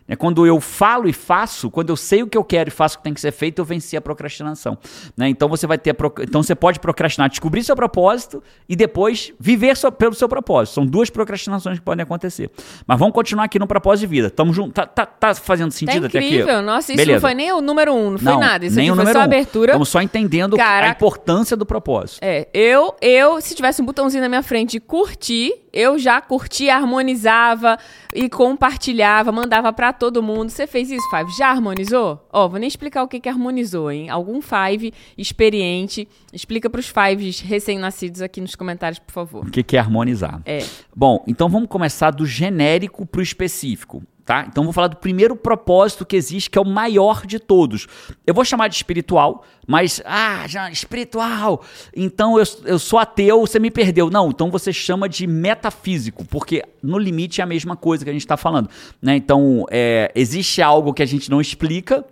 [0.09, 2.95] É quando eu falo e faço, quando eu sei o que eu quero e faço
[2.95, 4.79] o que tem que ser feito, eu venci a procrastinação.
[5.17, 5.29] né?
[5.29, 9.33] Então você vai ter, a proc- então você pode procrastinar, descobrir seu propósito e depois
[9.41, 10.75] viver só pelo seu propósito.
[10.75, 12.51] São duas procrastinações que podem acontecer.
[12.87, 14.31] Mas vamos continuar aqui no propósito de vida.
[14.31, 14.73] Tamo junto.
[14.73, 16.27] Tá, tá- tá fazendo Tá sentido até aqui?
[16.29, 16.63] incrível.
[16.63, 17.15] Nossa, isso Beleza.
[17.15, 18.65] não foi nem o número um, não foi Não, nada.
[18.65, 19.23] Isso nem aqui o foi só um.
[19.23, 19.73] abertura.
[19.73, 20.93] Estamos só entendendo a Caraca.
[20.93, 22.19] importância do propósito.
[22.23, 26.77] É, eu, eu, se tivesse um botãozinho na minha frente de curtir, eu já curtia,
[26.77, 27.77] harmonizava
[28.15, 30.51] e compartilhava, mandava pra todo mundo.
[30.51, 31.37] Você fez isso, Five?
[31.37, 32.27] Já harmonizou?
[32.33, 34.09] Ó, vou nem explicar o que que harmonizou, hein?
[34.09, 39.47] Algum Five experiente, explica pros Fives recém-nascidos aqui nos comentários, por favor.
[39.47, 40.41] O que, que é harmonizar?
[40.45, 40.65] É.
[40.95, 44.03] Bom, então vamos começar do genérico para o específico.
[44.27, 44.45] Tá?
[44.49, 47.87] Então vou falar do primeiro propósito que existe, que é o maior de todos.
[48.27, 51.65] Eu vou chamar de espiritual, mas, ah, já, espiritual.
[51.95, 54.11] Então eu, eu sou ateu, você me perdeu.
[54.11, 58.13] Não, então você chama de metafísico, porque no limite é a mesma coisa que a
[58.13, 58.69] gente está falando.
[59.01, 59.15] Né?
[59.15, 62.05] Então é, existe algo que a gente não explica,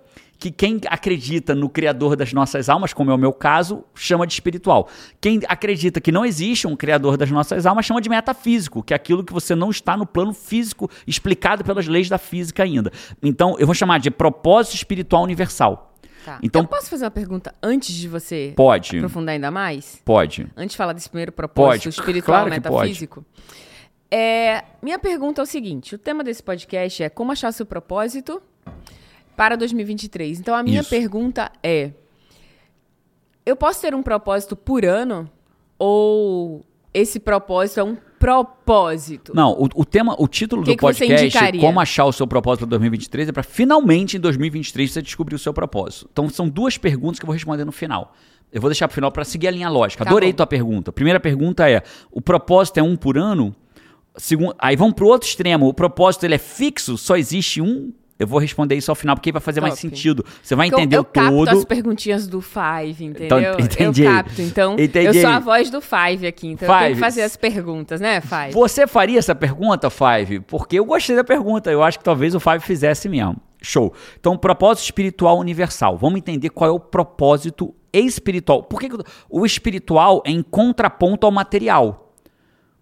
[0.44, 4.34] que quem acredita no Criador das nossas almas, como é o meu caso, chama de
[4.34, 4.90] espiritual.
[5.18, 8.96] Quem acredita que não existe um Criador das nossas almas, chama de metafísico, que é
[8.96, 12.92] aquilo que você não está no plano físico explicado pelas leis da física ainda.
[13.22, 15.94] Então, eu vou chamar de propósito espiritual universal.
[16.26, 16.38] Tá.
[16.42, 19.98] Então- eu posso fazer uma pergunta antes de você Pode, aprofundar ainda mais?
[20.04, 20.46] pode.
[20.54, 22.74] Antes de falar desse primeiro propósito Pode, espiritual claro que pode.
[22.76, 23.24] metafísico.
[24.10, 28.42] É, minha pergunta é o seguinte: o tema desse podcast é como achar seu propósito
[29.36, 30.40] para 2023.
[30.40, 30.90] Então a minha Isso.
[30.90, 31.92] pergunta é:
[33.44, 35.30] eu posso ter um propósito por ano
[35.78, 39.32] ou esse propósito é um propósito?
[39.34, 41.58] Não, o, o tema, o título Que do que podcast?
[41.58, 45.38] Como achar o seu propósito para 2023, é para finalmente em 2023 você descobrir o
[45.38, 46.08] seu propósito.
[46.10, 48.14] Então são duas perguntas que eu vou responder no final.
[48.52, 50.04] Eu vou deixar pro final para seguir a linha lógica.
[50.04, 50.36] Tá Adorei bom.
[50.36, 50.92] tua pergunta.
[50.92, 53.54] Primeira pergunta é: o propósito é um por ano?
[54.16, 55.66] Segundo, aí vamos pro outro extremo.
[55.66, 57.92] O propósito ele é fixo, só existe um.
[58.16, 59.80] Eu vou responder isso ao final, porque vai fazer mais Top.
[59.88, 60.24] sentido.
[60.40, 61.48] Você vai entender eu, eu o capto todo.
[61.48, 63.26] as perguntinhas do Five, entendeu?
[63.54, 64.04] Então, entendi.
[64.04, 64.40] Eu capto.
[64.42, 65.06] Então, Entendi.
[65.18, 66.94] eu sou a voz do Five aqui, então eu tenho Five.
[66.94, 68.52] que fazer as perguntas, né, Five?
[68.52, 70.40] Você faria essa pergunta, Five?
[70.40, 71.70] Porque eu gostei da pergunta.
[71.72, 73.36] Eu acho que talvez o Five fizesse mesmo.
[73.60, 73.92] Show.
[74.20, 75.96] Então, propósito espiritual universal.
[75.96, 78.62] Vamos entender qual é o propósito espiritual.
[78.62, 82.03] Por que que eu- o espiritual é em contraponto ao material?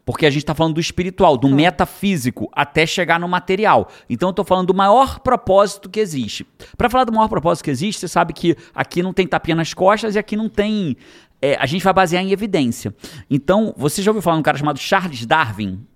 [0.04, 3.88] Porque a gente está falando do espiritual, do metafísico, até chegar no material.
[4.10, 6.44] Então eu estou falando do maior propósito que existe.
[6.76, 9.72] Para falar do maior propósito que existe, você sabe que aqui não tem tapinha nas
[9.72, 10.96] costas e aqui não tem.
[11.40, 12.92] é, a gente vai basear em evidência.
[13.30, 15.86] Então, você já ouviu falar de um cara chamado Charles Darwin?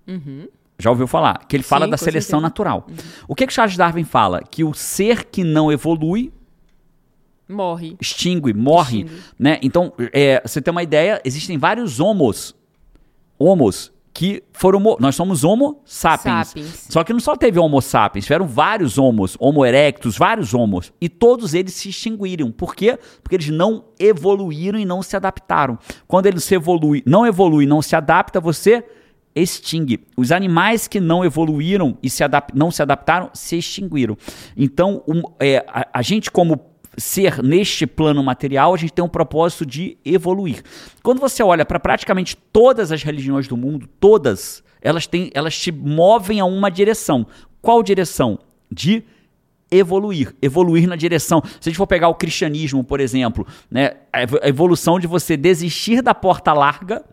[0.79, 1.45] Já ouviu falar?
[1.45, 2.41] Que ele fala Sim, da seleção certeza.
[2.41, 2.87] natural.
[3.27, 4.41] O que, que Charles Darwin fala?
[4.41, 6.31] Que o ser que não evolui
[7.49, 7.97] Morre.
[7.99, 9.21] extingue, morre, Extingue.
[9.39, 9.59] né?
[9.61, 12.53] Então, é, você tem uma ideia, existem vários homos,
[13.39, 16.47] homos que foram, nós somos homo sapiens.
[16.47, 16.87] Sapiens.
[16.89, 21.07] Só que não só teve homo sapiens, tiveram vários homos, homo erectus, vários homos, e
[21.07, 22.51] todos eles se extinguiram.
[22.51, 22.97] Por quê?
[23.21, 25.77] Porque eles não evoluíram e não se adaptaram.
[26.07, 28.83] Quando ele se evolui, não evolui, não se adapta, você
[29.35, 30.03] extingue.
[30.17, 32.23] Os animais que não evoluíram e se
[32.55, 34.17] não se adaptaram se extinguiram.
[34.57, 36.59] Então, um- é, a, a gente, como
[36.97, 40.63] ser neste plano material, a gente tem um propósito de evoluir.
[41.03, 45.71] Quando você olha para praticamente todas as religiões do mundo, todas, elas, têm, elas te
[45.71, 47.27] movem a uma direção.
[47.61, 48.39] Qual direção?
[48.71, 49.03] De
[49.69, 51.41] evoluir, evoluir na direção.
[51.59, 55.05] Se a gente for pegar o cristianismo, por exemplo, né, a evo- a evolução de
[55.07, 57.03] você desistir da porta larga,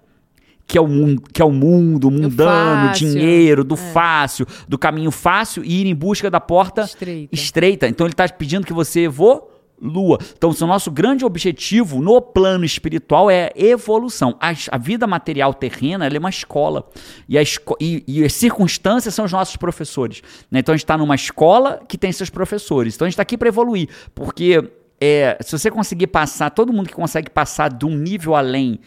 [0.66, 3.08] que é o mundo, que é o mundo mundano, fácil.
[3.10, 7.34] dinheiro, do fácil, do caminho fácil e ir em busca da porta Estreita.
[7.34, 7.88] estreita.
[7.88, 9.52] Então ele está pedindo que você evolua.
[9.80, 14.36] Então, o nosso grande objetivo no plano espiritual é evolução.
[14.40, 16.88] A, a vida material terrena é uma escola.
[17.28, 20.22] E, esco- e- e as circunstâncias são os nossos professores.
[20.50, 20.60] né?
[20.60, 22.94] Então, a gente está numa escola que tem seus professores.
[22.94, 23.88] Então, a gente está aqui para evoluir.
[24.14, 28.78] Porque é, se você conseguir passar, todo mundo que consegue passar de um nível além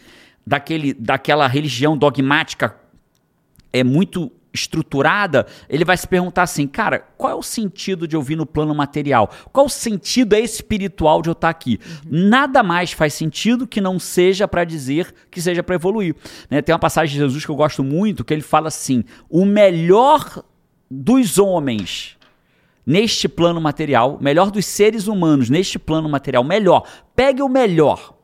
[0.46, 2.74] daquele, daquela religião dogmática
[3.72, 8.22] é muito estruturada, ele vai se perguntar assim, cara, qual é o sentido de eu
[8.22, 9.30] vir no plano material?
[9.52, 11.78] Qual o sentido espiritual de eu estar aqui?
[12.06, 16.14] Nada mais faz sentido que não seja para dizer que seja para evoluir.
[16.50, 16.62] né?
[16.62, 20.42] Tem uma passagem de Jesus que eu gosto muito, que ele fala assim, o melhor
[20.90, 22.16] dos homens
[22.86, 28.14] neste plano material, melhor dos seres humanos neste plano material, melhor, pegue o melhor,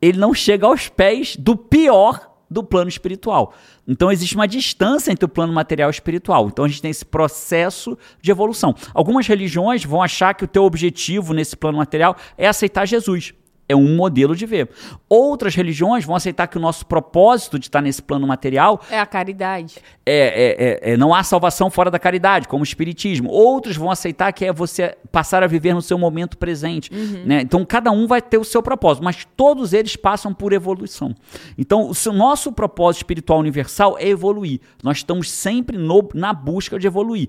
[0.00, 3.54] ele não chega aos pés do pior do plano espiritual.
[3.86, 6.48] Então existe uma distância entre o plano material e espiritual.
[6.48, 8.74] Então a gente tem esse processo de evolução.
[8.94, 13.34] Algumas religiões vão achar que o teu objetivo nesse plano material é aceitar Jesus.
[13.68, 14.68] É um modelo de ver.
[15.08, 19.06] Outras religiões vão aceitar que o nosso propósito de estar nesse plano material É a
[19.06, 19.76] caridade.
[20.06, 23.30] é, é- é- é- não há salvação fora da caridade, como o espiritismo.
[23.30, 26.90] Outros vão aceitar que é você passar a viver no seu momento presente.
[27.26, 27.40] né?
[27.42, 31.14] Então, cada um vai ter o seu propósito, mas todos eles passam por evolução.
[31.56, 34.60] Então, o nosso propósito espiritual universal é evoluir.
[34.82, 37.28] Nós estamos sempre no- na busca de evoluir.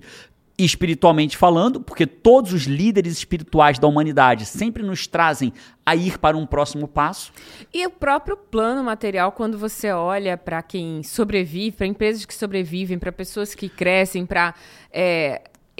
[0.62, 5.54] Espiritualmente falando, porque todos os líderes espirituais da humanidade sempre nos trazem
[5.86, 7.32] a ir para um próximo passo.
[7.72, 12.98] E o próprio plano material, quando você olha para quem sobrevive, para empresas que sobrevivem,
[12.98, 14.54] para pessoas que crescem, para.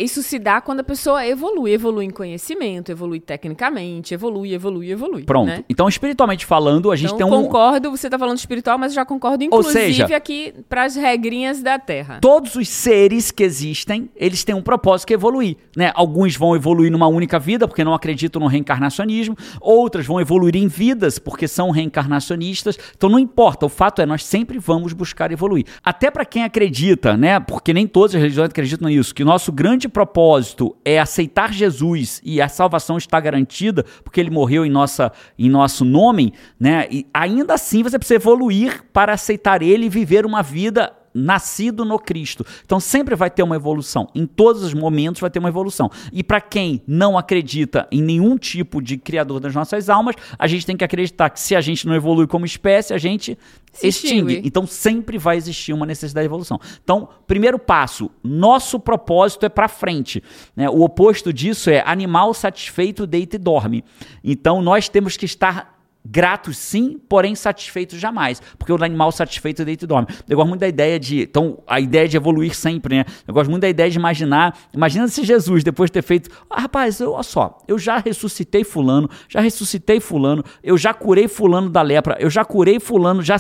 [0.03, 1.73] Isso se dá quando a pessoa evolui.
[1.73, 5.25] Evolui em conhecimento, evolui tecnicamente, evolui, evolui, evolui.
[5.25, 5.47] Pronto.
[5.49, 5.65] né?
[5.69, 7.43] Então, espiritualmente falando, a gente Então, tem um.
[7.45, 11.79] concordo, você está falando espiritual, mas já concordo, inclusive, seja- aqui para as regrinhas da
[11.79, 12.19] Terra.
[12.21, 15.93] Todos os seres que existem, eles têm um propósito que é evoluir, né?
[15.95, 20.67] Alguns vão evoluir numa única vida porque não acreditam no reencarnacionismo, outras vão evoluir em
[20.69, 22.79] vidas porque são reencarnacionistas.
[22.97, 25.65] Então não importa, o fato é nós sempre vamos buscar evoluir.
[25.85, 27.39] Até para quem acredita, né?
[27.41, 32.41] Porque nem todas as religiões acreditam nisso, que nosso grande propósito é aceitar Jesus e
[32.41, 36.87] a salvação está garantida porque ele morreu em nossa em nosso nome, né?
[36.91, 41.99] E ainda assim você precisa evoluir para aceitar ele e viver uma vida nascido no
[41.99, 42.45] Cristo.
[42.65, 44.09] Então sempre vai ter uma evolução.
[44.15, 45.91] Em todos os momentos vai ter uma evolução.
[46.13, 50.65] E para quem não acredita em nenhum tipo de criador das nossas almas, a gente
[50.67, 53.37] tem que acreditar que se a gente não evolui como espécie, a gente
[53.73, 54.33] Se extingue.
[54.35, 54.49] extingue.
[54.49, 56.61] Então sempre vai existir uma necessidade de evolução.
[56.83, 60.23] Então, primeiro passo, nosso propósito é para frente.
[60.55, 60.69] né?
[60.69, 63.85] O oposto disso é animal satisfeito deita e dorme.
[64.23, 68.41] Então nós temos que estar Gratos sim, porém satisfeitos jamais.
[68.59, 70.09] Porque o animal satisfeito deita e dorme.
[70.29, 71.23] Eu gosto muito da ideia de.
[71.23, 73.05] Então, a ideia de evoluir sempre, né?
[73.29, 74.57] Eu gosto muito da ideia de imaginar.
[74.73, 76.31] Imagina se Jesus, depois de ter feito.
[76.49, 81.29] Ah, rapaz, eu, olha só, eu já ressuscitei Fulano, já ressuscitei Fulano, eu já curei
[81.29, 83.37] Fulano da lepra, eu já curei Fulano, já,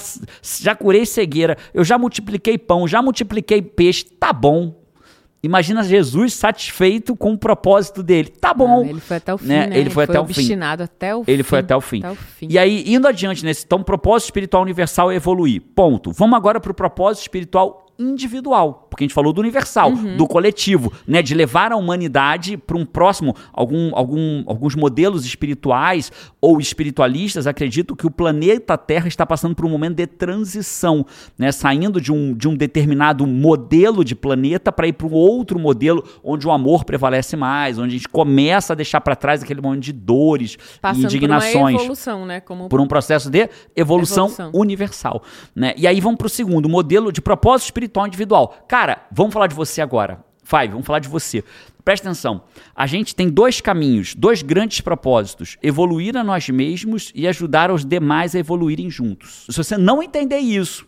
[0.61, 4.05] já curei cegueira, eu já multipliquei pão, já multipliquei peixe.
[4.05, 4.80] Tá bom.
[5.43, 8.29] Imagina Jesus satisfeito com o propósito dele.
[8.29, 8.83] Tá bom.
[8.85, 9.67] Ah, ele foi até o fim, né?
[9.69, 9.79] né?
[9.79, 10.55] Ele foi até o fim.
[10.85, 11.49] até o Ele fim.
[11.49, 11.99] foi até o fim.
[12.01, 12.49] Até o fim.
[12.51, 15.63] E aí, indo adiante nesse, então, propósito espiritual universal é evoluir.
[15.75, 16.13] Ponto.
[16.13, 20.17] Vamos agora para o propósito espiritual individual, porque a gente falou do universal, Uhum.
[20.17, 26.11] do coletivo, né, de levar a humanidade para um próximo, algum, algum, alguns modelos espirituais
[26.41, 31.05] ou espiritualistas acreditam que o planeta Terra está passando por um momento de transição,
[31.39, 35.59] né, saindo de um, de um determinado modelo de planeta para ir para um outro
[35.59, 39.61] modelo onde o amor prevalece mais, onde a gente começa a deixar para trás aquele
[39.61, 42.41] momento de dores e Passando indignações por uma evolução, né?
[42.41, 44.51] Como por um processo de evolução, Evolução.
[44.55, 45.23] universal.
[45.55, 45.75] Né?
[45.77, 48.65] E aí vamos para o segundo, modelo de propósito espiritual individual.
[48.69, 50.25] Cara, vamos falar de você agora.
[50.45, 51.45] Five, vamos falar de você.
[51.85, 52.43] Presta atenção.
[52.75, 57.85] A gente tem dois caminhos, dois grandes propósitos: evoluir a nós mesmos e ajudar os
[57.85, 59.47] demais a evoluírem juntos.
[59.49, 60.87] Se você não entender isso,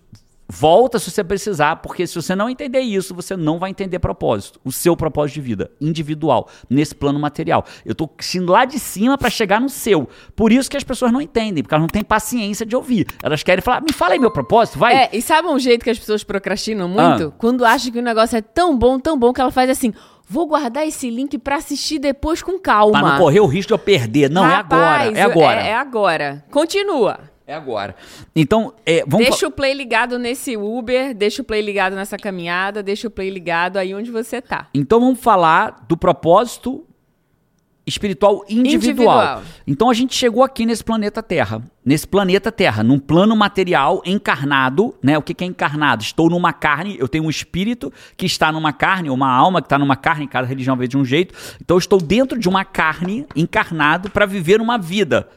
[0.53, 4.61] volta se você precisar, porque se você não entender isso, você não vai entender propósito,
[4.63, 7.65] o seu propósito de vida, individual, nesse plano material.
[7.87, 10.07] Eu tô indo lá de cima para chegar no seu.
[10.37, 13.07] Por isso que as pessoas não entendem, porque elas não têm paciência de ouvir.
[13.23, 14.95] Elas querem falar, me fala aí meu propósito, vai.
[14.95, 17.29] É, e sabe um jeito que as pessoas procrastinam muito?
[17.29, 17.33] Ah.
[17.39, 19.95] Quando acham que o negócio é tão bom, tão bom, que ela faz assim:
[20.29, 23.01] vou guardar esse link pra assistir depois com calma.
[23.01, 24.29] Pra não correr o risco de eu perder.
[24.29, 25.23] Não, Rapaz, é agora.
[25.23, 25.61] É agora.
[25.63, 26.45] É, é agora.
[26.51, 27.32] Continua.
[27.47, 27.97] É agora.
[28.35, 32.83] Então, é, vamos deixa o play ligado nesse Uber, deixa o play ligado nessa caminhada,
[32.83, 34.69] deixa o play ligado aí onde você tá.
[34.73, 36.87] Então vamos falar do propósito
[37.87, 38.65] espiritual individual.
[38.65, 39.43] Individual.
[39.67, 44.95] Então a gente chegou aqui nesse planeta Terra, nesse planeta Terra, num plano material encarnado,
[45.03, 45.19] né?
[45.19, 46.03] O que que é encarnado?
[46.03, 49.79] Estou numa carne, eu tenho um espírito que está numa carne, uma alma que está
[49.79, 51.35] numa carne, cada religião vê de um jeito.
[51.61, 55.29] Então eu estou dentro de uma carne encarnado para viver uma vida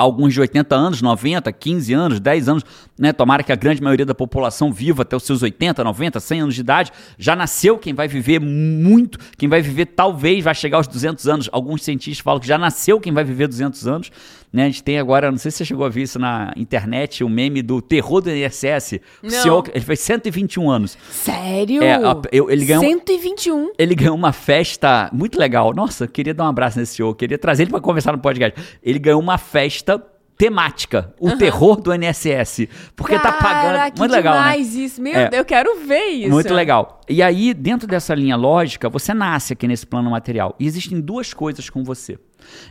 [0.00, 2.64] alguns de 80 anos, 90, 15 anos, 10 anos,
[2.98, 3.12] né?
[3.12, 6.54] Tomara que a grande maioria da população viva até os seus 80, 90, 100 anos
[6.54, 6.90] de idade.
[7.18, 11.48] Já nasceu quem vai viver muito, quem vai viver talvez vai chegar aos 200 anos.
[11.52, 14.10] Alguns cientistas falam que já nasceu quem vai viver 200 anos.
[14.52, 14.64] Né?
[14.64, 17.28] A gente tem agora, não sei se você chegou a ver isso na internet, o
[17.28, 18.94] meme do terror do INSS.
[19.22, 19.30] O Não.
[19.30, 20.98] senhor, ele fez 121 anos.
[21.10, 21.82] Sério?
[21.82, 23.70] É, a- eu- ele ganhou- 121.
[23.78, 25.72] Ele ganhou uma festa muito legal.
[25.72, 28.60] Nossa, eu queria dar um abraço nesse senhor, queria trazer ele para conversar no podcast.
[28.82, 30.02] Ele ganhou uma festa
[30.36, 34.40] temática, o terror do NSS, porque tá Cara, pagando, que muito legal, né?
[34.40, 35.00] demais isso.
[35.02, 35.28] Meu É.
[35.28, 36.30] Deus, eu quero ver isso.
[36.30, 37.02] Muito legal.
[37.06, 40.56] E aí, dentro dessa linha lógica, você nasce aqui nesse plano material.
[40.58, 42.18] E existem duas coisas com você.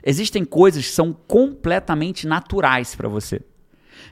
[0.03, 3.41] Existem coisas que são completamente naturais para você.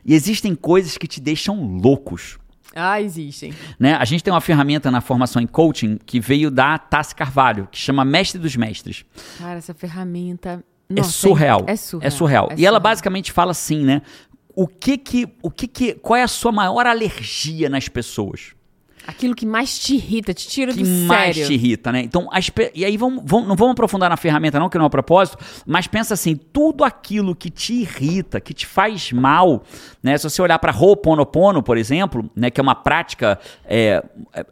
[0.05, 2.37] E existem coisas que te deixam loucos.
[2.75, 3.53] Ah, existem.
[3.79, 3.95] Né?
[3.95, 7.77] A gente tem uma ferramenta na formação em coaching que veio da Tassi Carvalho, que
[7.77, 9.03] chama Mestre dos Mestres.
[9.37, 10.63] Cara, essa ferramenta.
[10.89, 11.63] é Nossa, surreal.
[11.67, 12.07] É surreal.
[12.07, 12.45] É surreal.
[12.51, 12.81] é e ela surreal.
[12.81, 14.01] basicamente fala assim, né?
[14.55, 18.55] O que que, o que que, qual é a sua maior alergia nas pessoas?
[19.07, 21.47] Aquilo que mais te irrita, te tira que do mais sério.
[21.47, 22.01] te irrita, né?
[22.01, 24.87] Então, as e aí vamos, vamos- não vamos aprofundar na ferramenta não, que não é
[24.87, 29.63] o propósito, mas pensa assim, tudo aquilo que te irrita, que te faz mal,
[30.03, 30.17] né?
[30.17, 34.45] Se você olhar para Ho'oponopono, por exemplo, né, que é uma prática é, é,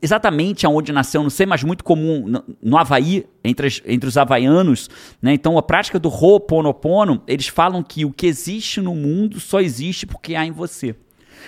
[0.00, 4.16] exatamente aonde nasceu, não sei, mas muito comum no, no Havaí, entre, as- entre os
[4.16, 4.88] havaianos,
[5.20, 5.32] né?
[5.34, 10.06] Então, a prática do Ho'oponopono, eles falam que o que existe no mundo só existe
[10.06, 10.94] porque há em você.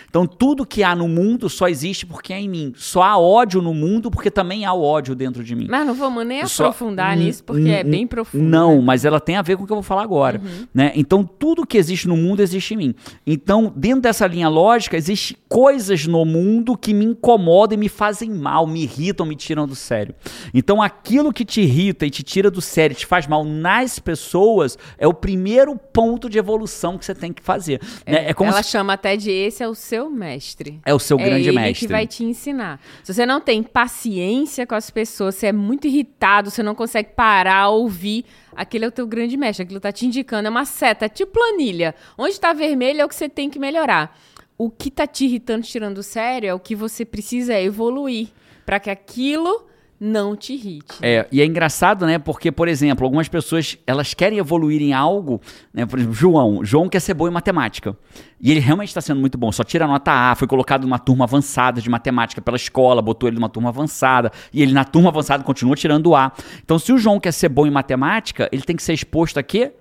[0.09, 2.73] Então, tudo que há no mundo só existe porque há em mim.
[2.77, 5.67] Só há ódio no mundo porque também há o ódio dentro de mim.
[5.69, 8.43] Mas não vamos nem Só- aprofundar nisso, porque é bem profundo.
[8.45, 8.83] Não, né?
[8.85, 10.41] mas ela tem a ver com o que eu vou falar agora.
[10.75, 10.93] Né?
[10.95, 12.95] Então, tudo que existe no mundo existe em mim.
[13.27, 18.31] Então, dentro dessa linha lógica, existem coisas no mundo que me incomodam e me fazem
[18.31, 20.15] mal, me irritam, me tiram do sério.
[20.53, 24.79] Então, aquilo que te irrita e te tira do sério, te faz mal nas pessoas,
[24.99, 27.81] é o primeiro ponto de evolução que você tem que fazer.
[28.07, 28.29] né?
[28.31, 30.81] É, como Ela se- chama até de esse é o seu mestre.
[30.85, 31.87] é o seu grande é ele mestre.
[31.87, 32.81] que vai te ensinar.
[33.05, 37.11] Se você não tem paciência com as pessoas, você é muito irritado, você não consegue
[37.14, 39.62] parar, ouvir, aquele é o teu grande mestre.
[39.62, 41.94] Aquilo tá te indicando, é uma seta, é tipo planilha.
[42.18, 44.18] Onde tá vermelho é o que você tem que melhorar.
[44.59, 48.29] O que tá te irritando, tirando do sério, é o que você precisa evoluir
[48.64, 49.66] para que aquilo
[49.99, 50.99] não te irrite.
[51.01, 52.19] É, e é engraçado, né?
[52.19, 55.41] Porque, por exemplo, algumas pessoas elas querem evoluir em algo,
[55.73, 55.87] né?
[55.87, 56.65] Por exemplo, João.
[56.65, 57.97] João quer ser bom em matemática.
[58.41, 59.51] E ele realmente está sendo muito bom.
[59.51, 63.37] Só tira nota A, foi colocado numa turma avançada de matemática pela escola, botou ele
[63.37, 64.31] numa turma avançada.
[64.53, 66.33] E ele, na turma avançada, continua tirando A.
[66.63, 69.43] Então, se o João quer ser bom em matemática, ele tem que ser exposto a
[69.43, 69.73] quê?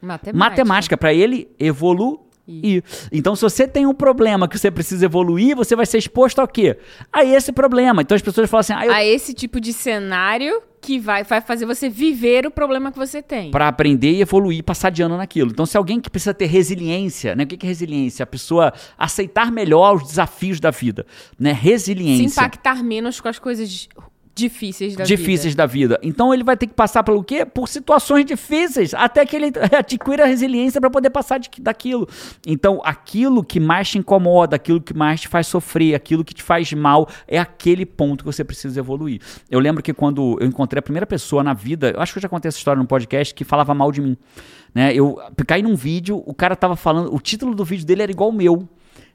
[0.00, 0.38] Matemática.
[0.38, 2.27] Matemática, para ele evoluir.
[2.48, 2.82] Ir.
[3.12, 6.48] Então, se você tem um problema que você precisa evoluir, você vai ser exposto ao
[6.48, 6.78] quê?
[7.12, 8.02] A esse problema.
[8.02, 8.92] Então as pessoas falam assim, ah, eu...
[8.92, 13.20] A esse tipo de cenário que vai, vai fazer você viver o problema que você
[13.20, 13.50] tem.
[13.50, 15.50] Para aprender e evoluir, passar de ano naquilo.
[15.50, 17.44] Então, se alguém que precisa ter resiliência, né?
[17.44, 18.22] O que é resiliência?
[18.22, 21.04] A pessoa aceitar melhor os desafios da vida,
[21.38, 21.52] né?
[21.52, 22.28] Resiliência.
[22.28, 23.88] Se impactar menos com as coisas
[24.38, 25.56] difíceis da difíceis vida.
[25.56, 26.00] da vida.
[26.02, 27.44] Então ele vai ter que passar pelo quê?
[27.44, 32.08] Por situações difíceis, até que ele adquira a resiliência para poder passar de, daquilo.
[32.46, 36.42] Então, aquilo que mais te incomoda, aquilo que mais te faz sofrer, aquilo que te
[36.42, 39.20] faz mal, é aquele ponto que você precisa evoluir.
[39.50, 42.22] Eu lembro que quando eu encontrei a primeira pessoa na vida, eu acho que eu
[42.22, 44.16] já contei essa história no podcast, que falava mal de mim.
[44.74, 44.94] Né?
[44.94, 48.30] Eu caí num vídeo, o cara tava falando, o título do vídeo dele era igual
[48.30, 48.68] o meu.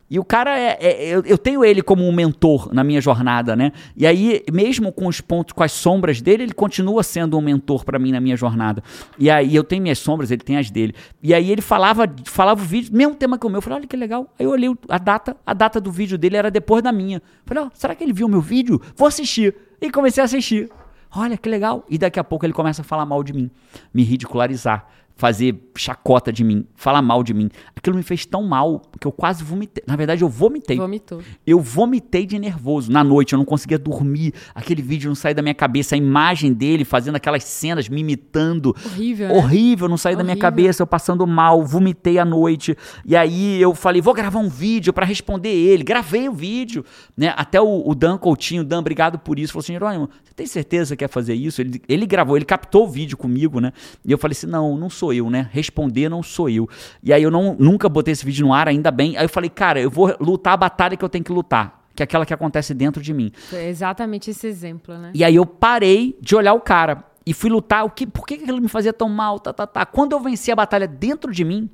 [0.10, 3.56] E o cara é, é eu, eu, tenho ele como um mentor na minha jornada,
[3.56, 3.72] né?
[3.96, 7.84] E aí, mesmo com os pontos, com as sombras dele, ele continua sendo um mentor
[7.84, 8.84] para mim na minha jornada.
[9.18, 10.94] E aí eu tenho minhas sombras, ele tem as dele.
[11.22, 13.58] E aí ele falava, falava o vídeo, mesmo tema que o meu.
[13.58, 14.32] Eu falei, olha que legal.
[14.38, 17.18] Aí eu olhei a data, a data do vídeo dele era depois da minha.
[17.18, 18.82] Eu falei, oh, será que ele viu o meu vídeo?
[18.96, 19.56] Vou assistir.
[19.82, 20.70] E comecei a assistir.
[21.16, 21.86] Olha que legal.
[21.90, 23.50] E daqui a pouco ele começa a falar mal de mim,
[23.94, 27.50] me ridicularizar fazer chacota de mim, falar mal de mim.
[27.76, 29.84] Aquilo me fez tão mal que eu quase vomitei.
[29.88, 30.78] Na verdade, eu vomitei.
[30.78, 31.22] Vomitou.
[31.46, 32.92] Eu vomitei de nervoso.
[32.92, 34.34] Na noite, eu não conseguia dormir.
[34.54, 35.96] Aquele vídeo não saía da minha cabeça.
[35.96, 38.76] A imagem dele fazendo aquelas cenas, me imitando.
[38.86, 39.28] Horrível.
[39.30, 39.34] Né?
[39.36, 40.84] Horrível, não saía da minha cabeça.
[40.84, 42.78] Eu passando mal, vomitei à noite.
[43.06, 45.84] E aí eu falei, vou gravar um vídeo para responder ele.
[45.84, 46.84] Gravei o vídeo.
[47.16, 47.34] Né?
[47.36, 49.54] Até o, o Dan Coutinho, Dan, obrigado por isso.
[49.54, 51.62] Falou assim: Jerônimo, você tem certeza que quer fazer isso?
[51.62, 53.74] Ele, ele gravou, ele captou o vídeo comigo, né?
[54.06, 55.50] E eu falei assim: não, não sou eu, né?
[55.52, 56.70] Responder não sou eu.
[57.02, 59.18] E aí eu não, nunca botei esse vídeo no ar, ainda bem.
[59.18, 61.84] Aí eu falei, cara, eu vou lutar a batalha que eu tenho que lutar.
[61.96, 63.32] Que é aquela que acontece dentro de mim.
[63.50, 65.12] Foi exatamente esse exemplo, né?
[65.14, 67.86] E aí eu parei de olhar o cara e fui lutar.
[67.86, 69.40] O que, por que aquilo me fazia tão mal?
[69.40, 69.86] Tá, tá, tá.
[69.86, 71.70] Quando eu venci a batalha dentro de mim,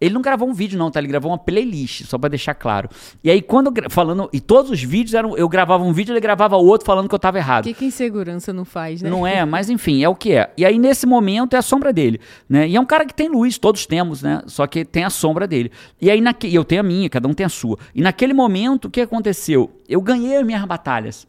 [0.00, 1.00] ele não gravou um vídeo, não, tá?
[1.00, 2.88] Ele gravou uma playlist, só para deixar claro.
[3.24, 4.28] E aí, quando falando.
[4.32, 5.36] E todos os vídeos eram.
[5.36, 7.64] Eu gravava um vídeo, ele gravava outro falando que eu tava errado.
[7.64, 9.08] O que, que insegurança não faz, né?
[9.08, 10.52] Não é, mas enfim, é o que é.
[10.56, 12.20] E aí, nesse momento, é a sombra dele.
[12.48, 12.68] Né?
[12.68, 14.42] E é um cara que tem luz, todos temos, né?
[14.46, 15.70] Só que tem a sombra dele.
[16.00, 17.78] E aí, naque, eu tenho a minha, cada um tem a sua.
[17.94, 19.70] E naquele momento, o que aconteceu?
[19.88, 21.26] Eu ganhei as minhas batalhas.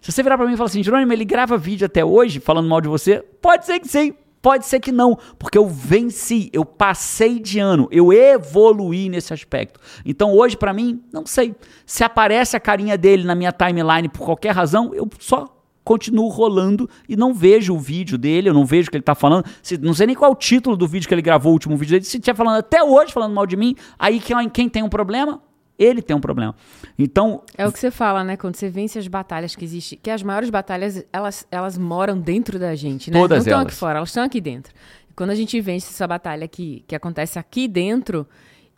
[0.00, 2.68] Se você virar pra mim e falar assim, Jerônimo, ele grava vídeo até hoje falando
[2.68, 3.22] mal de você?
[3.40, 4.14] Pode ser que sim.
[4.42, 9.78] Pode ser que não, porque eu venci, eu passei de ano, eu evoluí nesse aspecto.
[10.04, 11.54] Então hoje, para mim, não sei.
[11.84, 16.88] Se aparece a carinha dele na minha timeline por qualquer razão, eu só continuo rolando
[17.08, 19.44] e não vejo o vídeo dele, eu não vejo o que ele tá falando.
[19.62, 21.76] Se, não sei nem qual é o título do vídeo que ele gravou, o último
[21.76, 22.04] vídeo dele.
[22.04, 25.42] Se estiver falando até hoje, falando mal de mim, aí quem, quem tem um problema,
[25.80, 26.54] ele tem um problema.
[26.98, 27.42] Então.
[27.56, 28.36] É o que você fala, né?
[28.36, 32.58] Quando você vence as batalhas que existem, que as maiores batalhas, elas, elas moram dentro
[32.58, 33.18] da gente, né?
[33.18, 34.74] Todas Não estão aqui fora, elas estão aqui dentro.
[35.08, 38.26] E quando a gente vence essa batalha que, que acontece aqui dentro,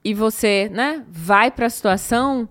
[0.04, 2.48] e você, né, vai para a situação,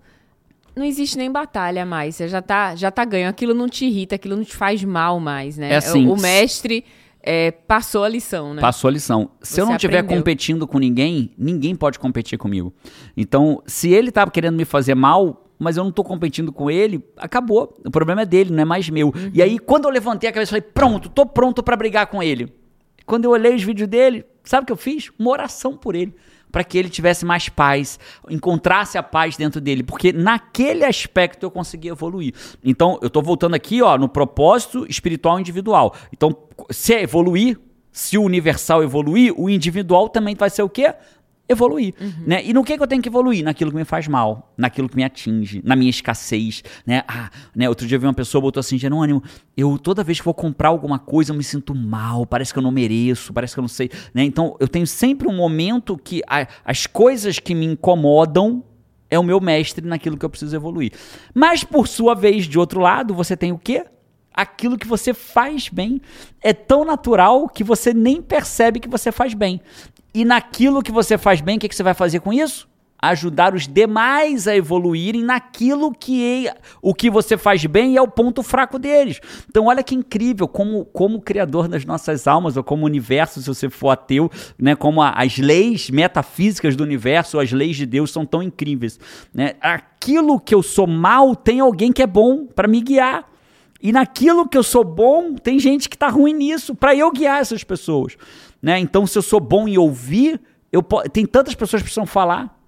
[0.76, 2.16] não existe nem batalha mais.
[2.16, 3.30] Você já tá, já tá ganho.
[3.30, 5.72] Aquilo não te irrita, aquilo não te faz mal mais, né?
[5.72, 6.86] É assim, o mestre
[7.24, 8.62] é, passou a lição, né?
[8.62, 9.32] Passou a lição.
[9.42, 12.74] Se Você eu não estiver competindo com ninguém, ninguém pode competir comigo.
[13.16, 17.04] Então, se ele tá querendo me fazer mal, mas eu não tô competindo com ele,
[17.18, 17.78] acabou.
[17.86, 19.08] O problema é dele, não é mais meu.
[19.08, 19.32] Uhum.
[19.34, 22.52] E aí, quando eu levantei a cabeça, falei, pronto, tô pronto para brigar com ele.
[23.06, 25.12] Quando eu olhei os vídeos dele, sabe o que eu fiz?
[25.20, 26.16] Uma oração por ele.
[26.52, 31.52] Para que ele tivesse mais paz, encontrasse a paz dentro dele, porque naquele aspecto eu
[31.52, 32.34] consegui evoluir.
[32.64, 35.96] Então, eu tô voltando aqui, ó, no propósito espiritual individual.
[36.12, 36.36] Então,
[36.70, 37.58] se é evoluir,
[37.92, 40.94] se o universal evoluir, o individual também vai ser o quê?
[41.50, 41.94] Evoluir.
[42.26, 42.46] Né?
[42.46, 43.44] E no que, que eu tenho que evoluir?
[43.44, 46.64] Naquilo que me faz mal, naquilo que me atinge, na minha escassez.
[46.86, 47.04] Né?
[47.08, 47.68] Ah, né?
[47.68, 49.22] Outro dia eu vi uma pessoa botou assim, Jerônimo,
[49.58, 52.64] eu toda vez que vou comprar alguma coisa eu me sinto mal, parece que eu
[52.64, 53.90] não mereço, parece que eu não sei.
[54.14, 54.24] Né?
[54.24, 58.64] Então eu tenho sempre um momento que a- as coisas que me incomodam
[59.10, 60.94] é o meu mestre naquilo que eu preciso evoluir.
[61.34, 63.84] Mas por sua vez, de outro lado, você tem o quê?
[64.34, 66.00] Aquilo que você faz bem
[66.42, 69.60] é tão natural que você nem percebe que você faz bem.
[70.14, 72.70] E naquilo que você faz bem, o que, que você vai fazer com isso?
[73.04, 78.08] Ajudar os demais a evoluírem naquilo que é, o que você faz bem é o
[78.08, 79.20] ponto fraco deles.
[79.50, 83.72] Então, olha que incrível como, como criador das nossas almas, ou como universo, se você
[83.72, 88.24] for ateu, né, como a- as leis metafísicas do universo, as leis de Deus são
[88.24, 89.00] tão incríveis.
[89.34, 89.56] Né?
[89.62, 93.28] Aquilo que eu sou mal, tem alguém que é bom para me guiar.
[93.82, 97.42] E naquilo que eu sou bom, tem gente que tá ruim nisso, para eu guiar
[97.42, 98.16] essas pessoas.
[98.62, 98.80] Né?
[98.80, 100.40] Então, se eu sou bom em ouvir,
[100.72, 102.60] eu po- tem tantas pessoas que precisam falar.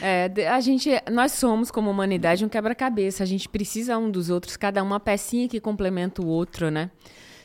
[0.00, 3.22] É, a gente, nós somos como humanidade um quebra-cabeça.
[3.22, 6.90] A gente precisa um dos outros, cada uma pecinha que complementa o outro, né?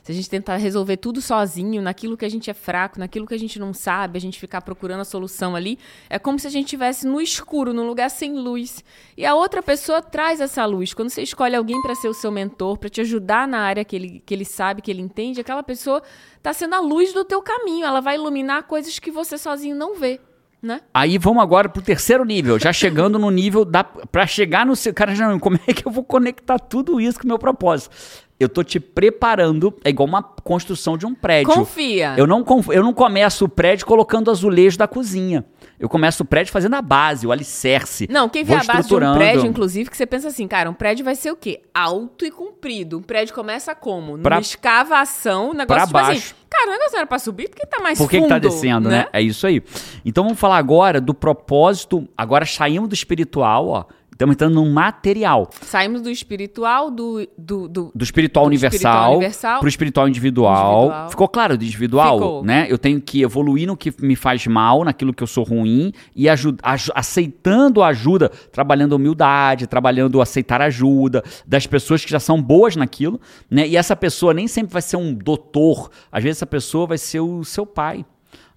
[0.07, 3.33] Se a gente tentar resolver tudo sozinho, naquilo que a gente é fraco, naquilo que
[3.33, 5.77] a gente não sabe, a gente ficar procurando a solução ali,
[6.09, 8.85] é como se a gente estivesse no escuro, num lugar sem luz.
[9.17, 10.93] E a outra pessoa traz essa luz.
[10.93, 13.97] Quando você escolhe alguém para ser o seu mentor, para te ajudar na área que
[13.97, 16.01] ele, que ele sabe, que ele entende, aquela pessoa
[16.37, 17.85] está sendo a luz do teu caminho.
[17.85, 20.21] Ela vai iluminar coisas que você sozinho não vê.
[20.61, 20.81] Né?
[20.93, 24.91] Aí vamos agora pro terceiro nível, já chegando no nível da para chegar no seu
[24.91, 27.95] cara, já, como é que eu vou conectar tudo isso com o meu propósito?
[28.39, 31.51] Eu tô te preparando, é igual uma construção de um prédio.
[31.51, 32.13] Confia.
[32.17, 35.43] Eu não, eu não começo o prédio colocando azulejo da cozinha.
[35.79, 38.07] Eu começo o prédio fazendo a base, o alicerce.
[38.09, 40.73] Não, quem vê a base de um prédio, inclusive, que você pensa assim, cara, um
[40.73, 41.61] prédio vai ser o quê?
[41.73, 42.97] Alto e comprido.
[42.97, 44.13] Um prédio começa como?
[44.13, 46.35] Numa pra, escavação, um negócio pra tipo assim, baixo.
[46.35, 46.47] assim.
[46.49, 48.27] Cara, o negócio era pra subir porque tá mais Por que fundo.
[48.27, 48.97] Por que tá descendo, né?
[48.99, 49.07] né?
[49.13, 49.61] É isso aí.
[50.05, 52.07] Então vamos falar agora do propósito.
[52.17, 53.85] Agora saímos do espiritual, ó.
[54.17, 55.47] Estamos entrando no material.
[55.61, 57.27] Saímos do espiritual, do.
[57.37, 60.85] Do, do, do espiritual, do universal, para o espiritual individual.
[60.85, 61.09] individual.
[61.11, 62.17] Ficou claro do individual?
[62.17, 62.43] Ficou.
[62.43, 62.65] Né?
[62.67, 66.27] Eu tenho que evoluir no que me faz mal, naquilo que eu sou ruim, e
[66.27, 66.57] ajuda,
[66.95, 73.21] aceitando ajuda, trabalhando humildade, trabalhando aceitar ajuda das pessoas que já são boas naquilo.
[73.51, 73.67] Né?
[73.67, 75.91] E essa pessoa nem sempre vai ser um doutor.
[76.11, 78.03] Às vezes essa pessoa vai ser o seu pai,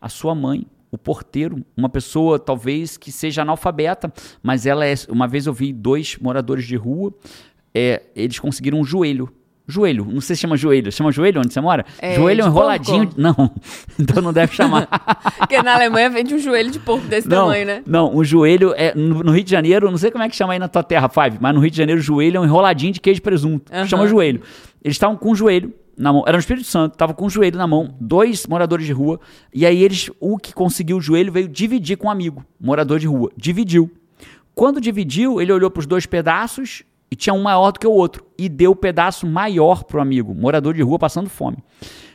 [0.00, 4.12] a sua mãe o porteiro, uma pessoa talvez que seja analfabeta,
[4.42, 4.94] mas ela é.
[5.08, 7.12] Uma vez eu vi dois moradores de rua,
[7.74, 9.32] é, eles conseguiram um joelho.
[9.70, 10.90] Joelho, não sei se chama joelho.
[10.90, 11.86] Chama joelho onde você mora?
[12.00, 13.06] É, joelho enroladinho.
[13.06, 13.20] Porco.
[13.20, 13.54] Não,
[13.98, 14.88] então não deve chamar.
[15.38, 17.82] Porque na Alemanha vende um joelho de porco desse não, tamanho, né?
[17.86, 18.92] Não, um joelho é.
[18.94, 21.08] No, no, Rio de Janeiro, não sei como é que chama aí na tua terra,
[21.08, 23.72] Five, mas no Rio de Janeiro, joelho é um enroladinho de queijo e presunto.
[23.72, 23.86] Uhum.
[23.86, 24.42] Chama joelho.
[24.82, 26.24] Eles estavam com um joelho na mão.
[26.26, 29.20] Era no Espírito Santo, tava com o joelho na mão, dois moradores de rua.
[29.52, 33.06] E aí eles, o que conseguiu o joelho veio dividir com um amigo, morador de
[33.06, 33.30] rua.
[33.36, 33.90] Dividiu.
[34.54, 37.92] Quando dividiu, ele olhou para os dois pedaços e tinha um maior do que o
[37.92, 38.24] outro.
[38.38, 41.58] E deu o pedaço maior pro amigo, morador de rua passando fome.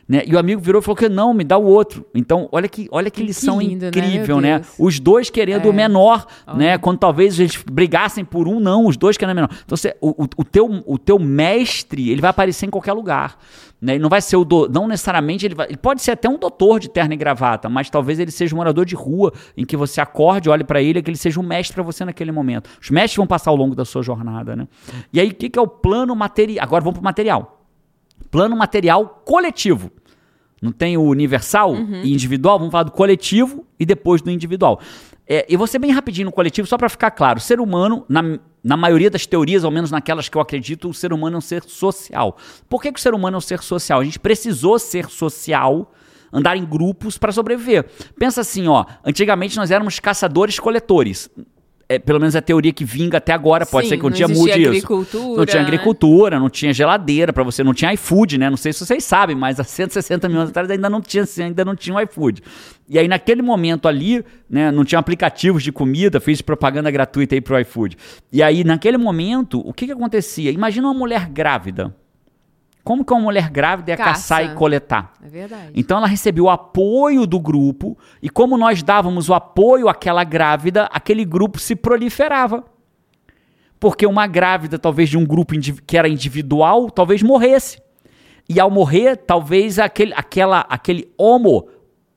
[0.07, 0.21] Né?
[0.25, 2.05] E o amigo virou e falou que não, me dá o outro.
[2.13, 3.87] Então, olha que, olha que, que lição lindo, né?
[3.89, 4.59] incrível, né?
[4.59, 4.65] né?
[4.77, 5.71] Os dois querendo é.
[5.71, 6.53] o menor, oh.
[6.53, 6.77] né?
[6.77, 9.49] Quando talvez eles brigassem por um, não, os dois querendo o menor.
[9.51, 13.37] Então, você, o, o, teu, o teu mestre, ele vai aparecer em qualquer lugar.
[13.81, 13.93] Né?
[13.93, 16.37] Ele não vai ser o do, não necessariamente ele, vai, ele pode ser até um
[16.37, 19.75] doutor de terno e gravata, mas talvez ele seja um morador de rua em que
[19.75, 22.69] você acorde, olhe para ele, que ele seja um mestre para você naquele momento.
[22.81, 24.67] Os mestres vão passar ao longo da sua jornada, né?
[25.11, 26.63] E aí o que, que é o plano material?
[26.63, 27.54] Agora vamos para o material.
[28.29, 29.91] Plano material coletivo.
[30.61, 32.01] Não tem o universal uhum.
[32.03, 34.79] e individual, vamos falar do coletivo e depois do individual.
[35.27, 37.39] É, vou ser bem rapidinho no coletivo, só para ficar claro.
[37.39, 40.93] O ser humano, na, na maioria das teorias, ao menos naquelas que eu acredito, o
[40.93, 42.37] ser humano é um ser social.
[42.69, 43.99] Por que, que o ser humano é um ser social?
[43.99, 45.91] A gente precisou ser social,
[46.31, 47.85] andar em grupos para sobreviver.
[48.19, 48.85] Pensa assim, ó.
[49.03, 51.29] Antigamente nós éramos caçadores-coletores
[51.87, 54.27] é, pelo menos a teoria que vinga até agora, pode Sim, ser que um dia
[54.27, 54.87] mude isso.
[55.37, 55.67] Não tinha né?
[55.67, 58.49] agricultura, não tinha geladeira para você, não tinha iFood, né?
[58.49, 61.63] Não sei se vocês sabem, mas há 160 mil anos atrás ainda não tinha, ainda
[61.63, 62.41] não tinha o iFood.
[62.89, 67.41] E aí naquele momento ali, né, não tinha aplicativos de comida, fiz propaganda gratuita aí
[67.41, 67.97] pro iFood.
[68.31, 70.51] E aí naquele momento, o que que acontecia?
[70.51, 71.93] Imagina uma mulher grávida
[72.85, 74.11] como que uma mulher grávida ia Caça.
[74.11, 75.11] caçar e coletar?
[75.21, 75.71] É verdade.
[75.73, 80.87] Então ela recebeu o apoio do grupo, e como nós dávamos o apoio àquela grávida,
[80.93, 82.63] aquele grupo se proliferava.
[83.79, 85.55] Porque uma grávida, talvez de um grupo
[85.85, 87.81] que era individual, talvez morresse.
[88.47, 91.67] E ao morrer, talvez aquele, aquela, aquele homo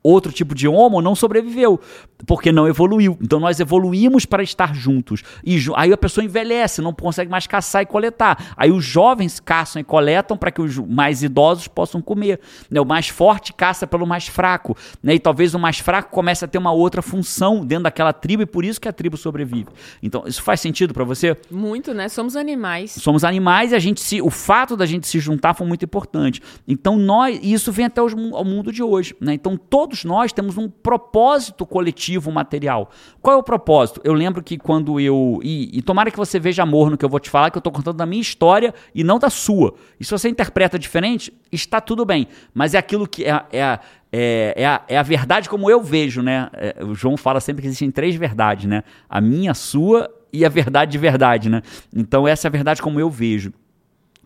[0.02, 1.80] outro tipo de homo não sobreviveu,
[2.26, 3.18] porque não evoluiu.
[3.20, 5.22] Então nós evoluímos para estar juntos.
[5.44, 8.54] E aí a pessoa envelhece, não consegue mais caçar e coletar.
[8.56, 12.40] Aí os jovens caçam e coletam para que os mais idosos possam comer.
[12.70, 12.80] Né?
[12.80, 14.76] O mais forte caça pelo mais fraco.
[15.02, 15.14] Né?
[15.14, 18.46] E talvez o mais fraco comece a ter uma outra função dentro daquela tribo e
[18.46, 19.68] por isso que a tribo sobrevive.
[20.02, 21.36] Então, isso faz sentido para você?
[21.50, 22.08] Muito, né?
[22.08, 22.92] Somos animais.
[22.92, 26.40] Somos animais e a gente se, o fato da gente se juntar foi muito importante.
[26.66, 29.14] Então, nós, e isso vem até ao mundo de hoje.
[29.20, 29.34] Né?
[29.34, 32.90] Então, todos nós temos um propósito coletivo material.
[33.20, 34.00] Qual é o propósito?
[34.04, 35.40] Eu lembro que quando eu.
[35.42, 37.60] E, e tomara que você veja amor no que eu vou te falar, que eu
[37.60, 39.74] estou contando da minha história e não da sua.
[39.98, 42.28] E se você interpreta diferente, está tudo bem.
[42.52, 43.78] Mas é aquilo que é, é,
[44.12, 46.48] é, é, a, é a verdade como eu vejo, né?
[46.54, 48.82] É, o João fala sempre que existem três verdades, né?
[49.08, 51.62] A minha, a sua e a verdade de verdade, né?
[51.94, 53.52] Então essa é a verdade como eu vejo.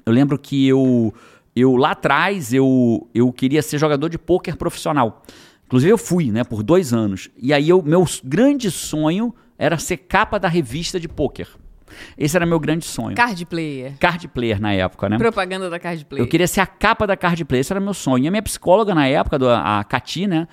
[0.05, 1.15] Eu lembro que eu,
[1.55, 5.23] eu lá atrás eu, eu queria ser jogador de pôquer profissional.
[5.73, 7.31] Inclusive eu fui, né, por dois anos.
[7.35, 11.49] E aí eu, meu grande sonho era ser capa da revista de pôquer.
[12.17, 13.17] Esse era meu grande sonho.
[13.17, 13.97] Card player.
[13.99, 15.17] Card player na época, né?
[15.17, 16.23] Propaganda da card player.
[16.23, 18.25] Eu queria ser a capa da card player, esse era meu sonho.
[18.25, 20.47] E a minha psicóloga na época, a Cati, né?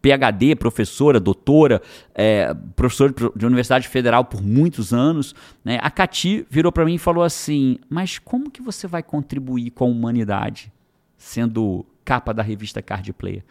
[0.00, 1.82] PhD, professora, doutora,
[2.14, 5.34] é, professora de Universidade Federal por muitos anos,
[5.64, 5.80] né?
[5.82, 9.84] A Cati virou para mim e falou assim: "Mas como que você vai contribuir com
[9.84, 10.72] a humanidade?"
[11.16, 13.42] sendo capa da revista Card Player.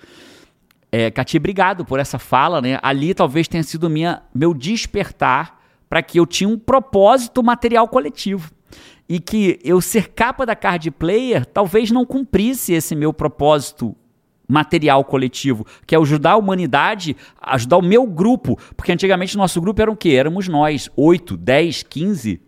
[0.95, 2.77] É, Cati, obrigado por essa fala, né?
[2.83, 8.51] Ali talvez tenha sido minha, meu despertar para que eu tinha um propósito material coletivo.
[9.09, 13.95] E que eu ser capa da Card Player talvez não cumprisse esse meu propósito
[14.47, 18.55] material coletivo, que é ajudar a humanidade, ajudar o meu grupo.
[18.77, 20.09] Porque antigamente nosso grupo era o quê?
[20.09, 22.39] Éramos nós, 8, 10, 15,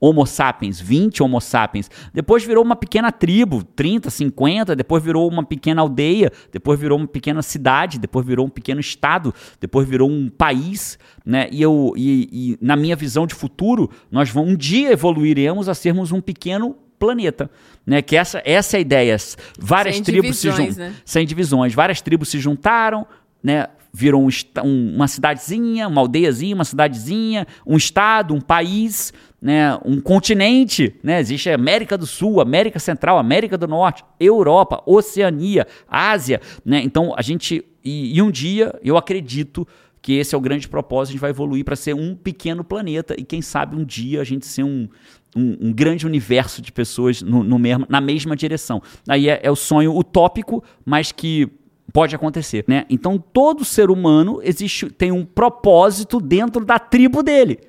[0.00, 1.90] Homo sapiens, 20 Homo sapiens.
[2.12, 7.06] Depois virou uma pequena tribo, 30, 50, depois virou uma pequena aldeia, depois virou uma
[7.08, 11.48] pequena cidade, depois virou um pequeno estado, depois virou um país, né?
[11.50, 15.74] E eu e, e na minha visão de futuro, nós vamos um dia evoluiremos a
[15.74, 17.50] sermos um pequeno planeta,
[17.86, 18.00] né?
[18.02, 19.16] Que essa essa é a ideia.
[19.58, 20.94] Várias Sem tribos divisões, se juntam, né?
[21.04, 23.06] sem divisões, várias tribos se juntaram,
[23.42, 23.66] né?
[23.92, 24.28] Virou um,
[24.62, 29.10] um- uma cidadezinha, uma aldeiazinha, uma cidadezinha, um estado, um país,
[29.46, 29.78] né?
[29.84, 31.20] Um continente, né?
[31.20, 36.82] Existe América do Sul, América Central, América do Norte, Europa, Oceania, Ásia, né?
[36.82, 39.64] Então a gente e, e um dia eu acredito
[40.02, 43.14] que esse é o grande propósito, a gente vai evoluir para ser um pequeno planeta
[43.16, 44.88] e quem sabe um dia a gente ser um,
[45.36, 48.82] um, um grande universo de pessoas no, no mesmo, na mesma direção.
[49.08, 51.48] Aí é, é o sonho utópico, mas que
[51.92, 52.84] pode acontecer, né?
[52.90, 57.60] Então todo ser humano existe tem um propósito dentro da tribo dele,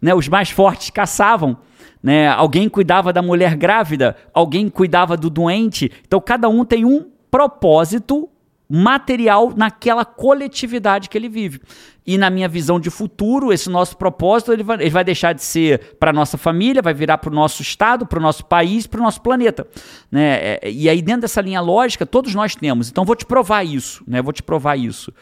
[0.00, 0.14] né?
[0.14, 1.56] Os mais fortes caçavam,
[2.02, 2.28] né?
[2.28, 5.90] Alguém cuidava da mulher grávida, alguém cuidava do doente.
[6.06, 8.28] Então cada um tem um propósito
[8.68, 11.60] material naquela coletividade que ele vive.
[12.06, 15.42] E na minha visão de futuro, esse nosso propósito ele vai, ele vai deixar de
[15.42, 19.00] ser para nossa família, vai virar para o nosso estado, para o nosso país, para
[19.00, 19.66] o nosso planeta.
[20.10, 20.58] Né?
[20.62, 22.90] É, E aí, dentro dessa linha lógica, todos nós temos.
[22.90, 24.02] Então, vou te provar isso.
[24.06, 24.20] Né?
[24.20, 25.12] Vou te provar isso.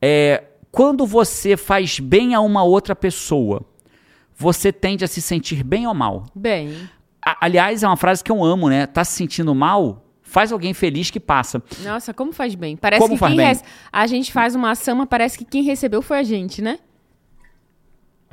[0.00, 3.64] É, quando você faz bem a uma outra pessoa,
[4.40, 6.24] você tende a se sentir bem ou mal?
[6.34, 6.88] Bem,
[7.24, 8.86] A- aliás, é uma frase que eu amo, né?
[8.86, 10.06] Tá se sentindo mal?
[10.22, 11.62] Faz alguém feliz que passa.
[11.84, 12.76] nossa, como faz bem.
[12.76, 13.46] Parece Como que faz quem bem?
[13.46, 16.78] rece- a gente faz uma ação, mas parece que quem recebeu foi a gente, né?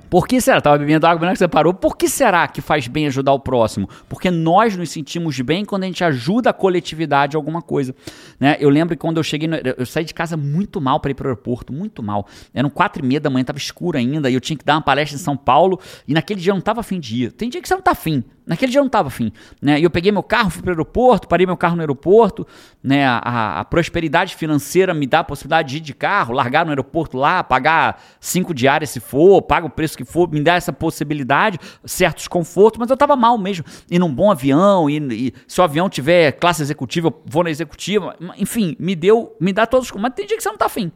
[0.10, 0.62] Por que será?
[0.62, 1.74] Tava bebendo água, mas você parou.
[1.74, 3.90] Por que será que faz bem ajudar o próximo?
[4.08, 7.94] Porque nós nos sentimos bem quando a gente ajuda a coletividade a alguma coisa.
[8.40, 8.56] Né?
[8.60, 11.14] Eu lembro que quando eu cheguei, no- eu saí de casa muito mal para ir
[11.14, 12.26] para o aeroporto, muito mal.
[12.54, 14.82] Eram quatro e meia da manhã, tava escuro ainda, e eu tinha que dar uma
[14.82, 17.32] palestra em São Paulo, e naquele dia eu não tava afim de ir.
[17.32, 18.24] Tem dia que você não tá afim.
[18.48, 19.32] Naquele dia eu não tava afim.
[19.62, 19.78] Né?
[19.78, 22.48] E eu peguei meu carro, fui para o aeroporto, parei meu carro no aeroporto.
[22.82, 23.06] Né?
[23.06, 27.18] A, a- prosperidade financeira me dá a possibilidade de ir de carro, largar no aeroporto
[27.18, 31.60] lá, pagar cinco diárias se for, paga o preço que for, me dá essa possibilidade,
[31.84, 33.66] certos confortos, mas eu tava mal mesmo.
[33.92, 37.50] Ir num bom avião, e, e se o avião tiver classe executiva, eu vou na
[37.50, 38.16] executiva.
[38.38, 39.92] Enfim, me deu, me dá todos.
[39.92, 40.90] Mas tem dia que você não tá afim.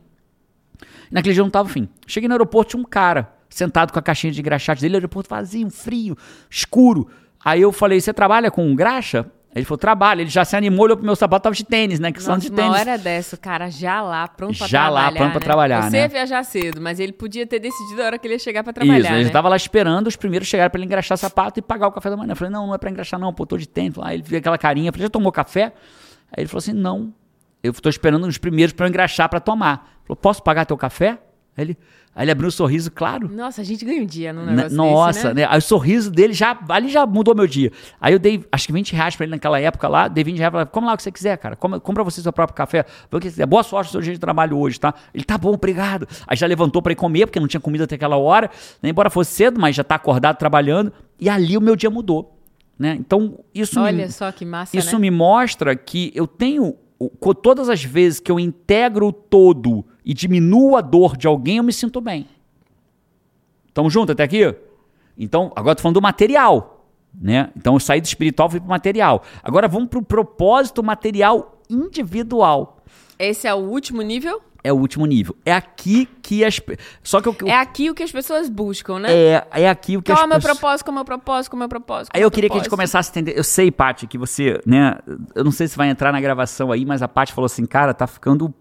[1.11, 1.89] Naquele dia eu não tava afim.
[2.07, 5.69] Cheguei no aeroporto, tinha um cara sentado com a caixinha de graxates dele, aeroporto vazio,
[5.69, 6.15] frio,
[6.49, 7.09] escuro.
[7.43, 9.25] Aí eu falei, você trabalha com graxa?
[9.53, 10.21] Ele falou, trabalho.
[10.21, 12.09] Ele já se animou, olhou pro meu sapato, tava de tênis, né?
[12.11, 12.71] Que são de uma tênis.
[12.79, 15.17] hora dessa, o cara já lá, pronto pra Já lá, trabalhar.
[15.19, 15.43] pronto pra né?
[15.45, 15.99] trabalhar, Você né?
[16.03, 18.71] ia viajar cedo, mas ele podia ter decidido a hora que ele ia chegar pra
[18.71, 18.99] trabalhar.
[18.99, 19.29] Isso, ele né?
[19.29, 22.15] tava lá esperando os primeiros chegarem pra ele engraxar sapato e pagar o café da
[22.15, 22.31] manhã.
[22.31, 23.97] Eu falei, não, não é pra engraxar não, pô, tô de tênis.
[24.01, 25.73] Aí ele viu aquela carinha, eu falei, já tomou café?
[26.31, 27.13] Aí ele falou assim, não,
[27.61, 29.85] eu tô esperando os primeiros pra eu engraxar pra tomar.
[29.97, 31.19] Ele falou, posso pagar teu café?
[31.57, 31.77] Aí ele,
[32.15, 33.29] aí ele abriu um sorriso, claro.
[33.29, 34.55] Nossa, a gente ganha um dia Né?
[34.55, 35.33] negócio Nossa, desse, né?
[35.33, 35.47] né?
[35.49, 37.71] Aí o sorriso dele já, ali já mudou meu dia.
[37.99, 40.51] Aí eu dei, acho que 20 reais pra ele naquela época lá, dei 20 reais
[40.51, 42.85] pra ele, come lá o que você quiser, cara, Come- compra você seu próprio café,
[43.47, 44.93] boa sorte no seu dia de trabalho hoje, tá?
[45.13, 46.07] Ele, tá bom, obrigado.
[46.25, 48.49] Aí já levantou pra ir comer, porque não tinha comida até aquela hora,
[48.81, 48.89] né?
[48.89, 52.37] embora fosse cedo, mas já tá acordado trabalhando, e ali o meu dia mudou,
[52.79, 52.95] né?
[52.97, 55.01] Então, isso me, Olha só que massa, isso né?
[55.01, 56.75] me mostra que eu tenho.
[57.41, 61.63] Todas as vezes que eu integro o todo e diminuo a dor de alguém, eu
[61.63, 62.27] me sinto bem.
[63.73, 64.53] Tamo junto até aqui?
[65.17, 66.77] Então, agora eu tô falando do material.
[67.13, 67.49] Né?
[67.57, 69.21] Então eu saí do espiritual e fui pro material.
[69.43, 72.77] Agora vamos pro propósito material individual.
[73.19, 74.41] Esse é o último nível?
[74.63, 75.35] É o último nível.
[75.45, 76.61] É aqui que as.
[77.03, 77.35] Só que eu.
[77.47, 79.11] É aqui o que as pessoas buscam, né?
[79.11, 80.95] É, é aqui o que Qual é as o meu pessoas- propósito, qual é o
[80.99, 82.11] meu propósito, qual é o meu propósito?
[82.13, 82.91] Aí é eu meu queria que a gente propósito?
[82.93, 83.37] começasse a entender.
[83.37, 84.97] Eu sei, Paty, que você, né?
[85.35, 87.93] Eu não sei se vai entrar na gravação aí, mas a Paty falou assim, cara,
[87.93, 88.53] tá ficando.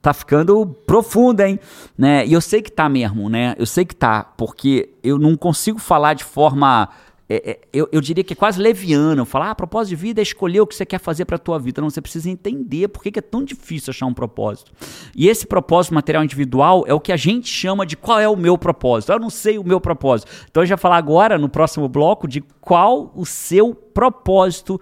[0.00, 1.58] Tá ficando profunda, hein?
[1.96, 2.26] Né?
[2.26, 3.54] E eu sei que tá mesmo, né?
[3.58, 6.88] Eu sei que tá, porque eu não consigo falar de forma.
[7.28, 9.24] é, é, eu, eu diria que é quase leviana.
[9.24, 11.80] Falar, ah, propósito de vida é escolher o que você quer fazer pra tua vida.
[11.80, 14.72] Não, você precisa entender por que, é tão difícil achar um propósito.
[15.14, 18.36] E esse propósito material individual é o que a gente chama de qual é o
[18.36, 19.12] meu propósito.
[19.12, 20.30] Eu não sei o meu propósito.
[20.50, 24.80] Então eu já falar agora, no próximo bloco, de qual o seu propósito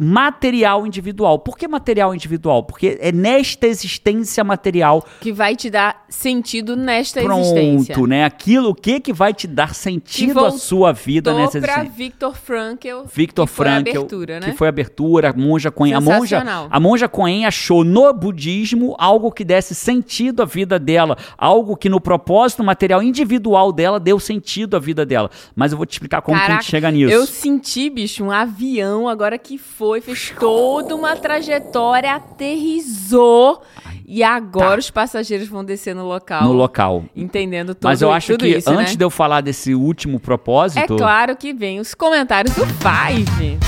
[0.00, 1.38] material individual.
[1.38, 2.64] Por que material individual?
[2.64, 8.06] Porque é nesta existência material Que vai te dar sentido nesta pronto, existência.
[8.06, 8.24] né?
[8.24, 11.90] Aquilo que que vai te dar sentido à sua vida nessa existência.
[11.90, 14.50] Victor Frankl, Victor que foi a Frankl, abertura, né?
[14.50, 15.92] que foi a abertura, a monja Coen.
[15.92, 21.16] A monja, a monja Coen achou no budismo algo que desse sentido à vida dela,
[21.36, 25.30] algo que no propósito material individual dela deu sentido à vida dela.
[25.54, 27.12] Mas eu vou te explicar como que a Caraca, gente chega nisso.
[27.12, 33.62] Eu senti, bicho, um avião agora que foi, fez toda uma trajetória, aterrizou.
[34.06, 36.40] E agora os passageiros vão descer no local.
[36.40, 36.44] Tá.
[36.44, 37.04] No local.
[37.14, 38.96] Entendendo tudo, Mas eu acho que isso, antes né?
[38.98, 43.58] de eu falar desse último É propósito, claro que vem os comentários do Five.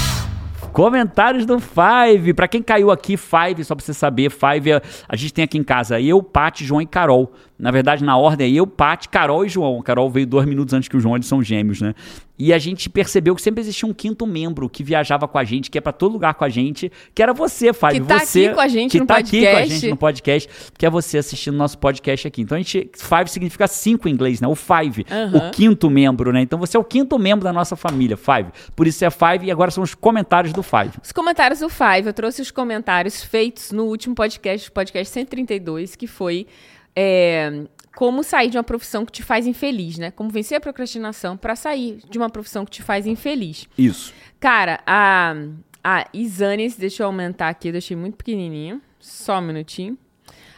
[0.73, 2.33] Comentários do Five.
[2.35, 5.59] Pra quem caiu aqui, Five, só pra você saber, Five, é- a gente tem aqui
[5.59, 7.31] em casa eu, Paty, João e Carol.
[7.59, 9.81] Na verdade, na ordem é eu, Paty, Carol e João.
[9.83, 11.95] Carol veio dois minutos antes que o João, eles são gêmeos, né?
[12.39, 15.71] E a gente percebeu que sempre existia um quinto membro que viajava com a gente,
[15.71, 18.01] que é pra todo lugar com a gente, que era você, Five.
[18.01, 19.75] Que tá você, aqui com a gente que no tá aqui com a podcast.
[19.75, 22.43] gente no podcast, que é você assistindo nosso podcast aqui.
[22.43, 22.91] Então a gente.
[22.97, 24.49] Five significa cinco em inglês, né?
[24.49, 25.07] O Five.
[25.09, 25.37] Aham.
[25.39, 26.41] O quinto membro, né?
[26.41, 28.51] Então você é o quinto membro da nossa família, Five.
[28.75, 30.95] Por isso é Five e agora são os comentários do Five.
[31.01, 36.09] Os comentários do Five, eu trouxe os comentários feitos no último podcast, podcast 132, que
[36.09, 36.49] foi
[36.95, 37.65] é,
[37.95, 40.11] como sair de uma profissão que te faz infeliz, né?
[40.11, 43.67] Como vencer a procrastinação pra sair de uma profissão que te faz infeliz.
[43.77, 44.13] Isso.
[44.41, 45.35] Cara, a,
[45.83, 48.81] a Isanes, deixa eu aumentar aqui, eu deixei muito pequenininho.
[48.99, 49.99] Só um minutinho.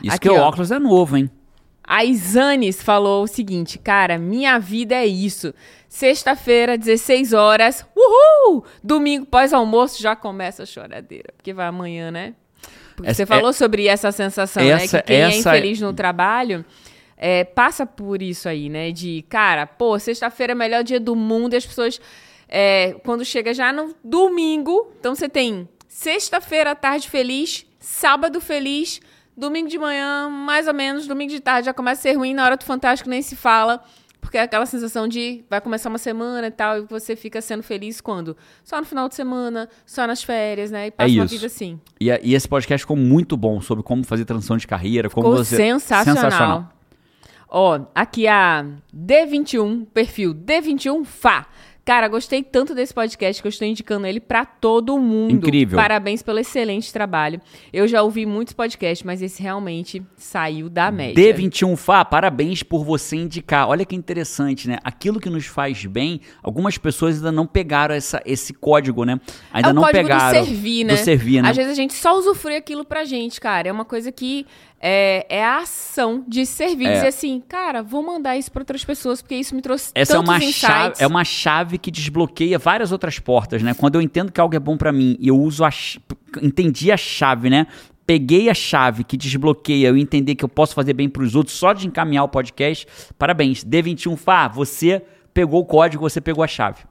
[0.02, 0.48] Isso Aqui, que o ó.
[0.48, 1.30] óculos é novo, hein?
[1.86, 5.52] A Isanes falou o seguinte, cara, minha vida é isso.
[5.88, 8.64] Sexta-feira, 16 horas, uhul!
[8.82, 11.32] Domingo, pós-almoço, já começa a choradeira.
[11.36, 12.34] Porque vai amanhã, né?
[12.96, 15.02] Porque você falou sobre essa sensação, essa- né?
[15.02, 16.64] Que quem é infeliz no trabalho
[17.16, 18.90] é, passa por isso aí, né?
[18.92, 22.00] De, cara, pô, sexta-feira é o melhor dia do mundo e as pessoas,
[22.48, 29.00] é, quando chega já no domingo, então você tem sexta-feira à tarde feliz, sábado feliz,
[29.36, 32.44] domingo de manhã, mais ou menos, domingo de tarde já começa a ser ruim, na
[32.44, 33.82] hora do Fantástico nem se fala.
[34.34, 37.62] Porque é aquela sensação de vai começar uma semana e tal, e você fica sendo
[37.62, 38.36] feliz quando?
[38.64, 40.88] Só no final de semana, só nas férias, né?
[40.88, 41.34] E passa uma isso.
[41.36, 41.80] vida assim.
[42.00, 45.44] E, e esse podcast ficou muito bom sobre como fazer transição de carreira, como Ficou
[45.44, 45.54] você.
[45.56, 46.68] sensacional.
[47.48, 51.46] Ó, aqui a D21, perfil D21 Fá.
[51.84, 55.32] Cara, gostei tanto desse podcast que eu estou indicando ele pra todo mundo.
[55.32, 55.76] Incrível.
[55.76, 57.42] Parabéns pelo excelente trabalho.
[57.70, 61.34] Eu já ouvi muitos podcasts, mas esse realmente saiu da média.
[61.34, 63.68] D21 Fá, parabéns por você indicar.
[63.68, 64.78] Olha que interessante, né?
[64.82, 69.20] Aquilo que nos faz bem, algumas pessoas ainda não pegaram essa, esse código, né?
[69.52, 70.40] Ainda é não pegaram.
[70.40, 70.94] do servir, né?
[70.94, 71.50] Do servir, né?
[71.50, 73.68] Às vezes a gente só usufrui aquilo pra gente, cara.
[73.68, 74.46] É uma coisa que
[74.86, 76.86] é, é a ação de servir.
[76.88, 76.92] É.
[76.92, 80.18] Dizer assim, cara, vou mandar isso pra outras pessoas, porque isso me trouxe Essa é
[80.18, 80.56] uma, insights.
[80.56, 83.72] chave, é uma chave que desbloqueia várias outras portas, né?
[83.72, 85.70] Quando eu entendo que algo é bom pra mim e eu uso a.
[86.42, 87.66] Entendi a chave, né?
[88.06, 91.72] Peguei a chave que desbloqueia eu entender que eu posso fazer bem pros outros só
[91.72, 92.86] de encaminhar o podcast.
[93.18, 93.64] Parabéns.
[93.64, 96.82] D21 Fá, você pegou o código, você pegou a chave.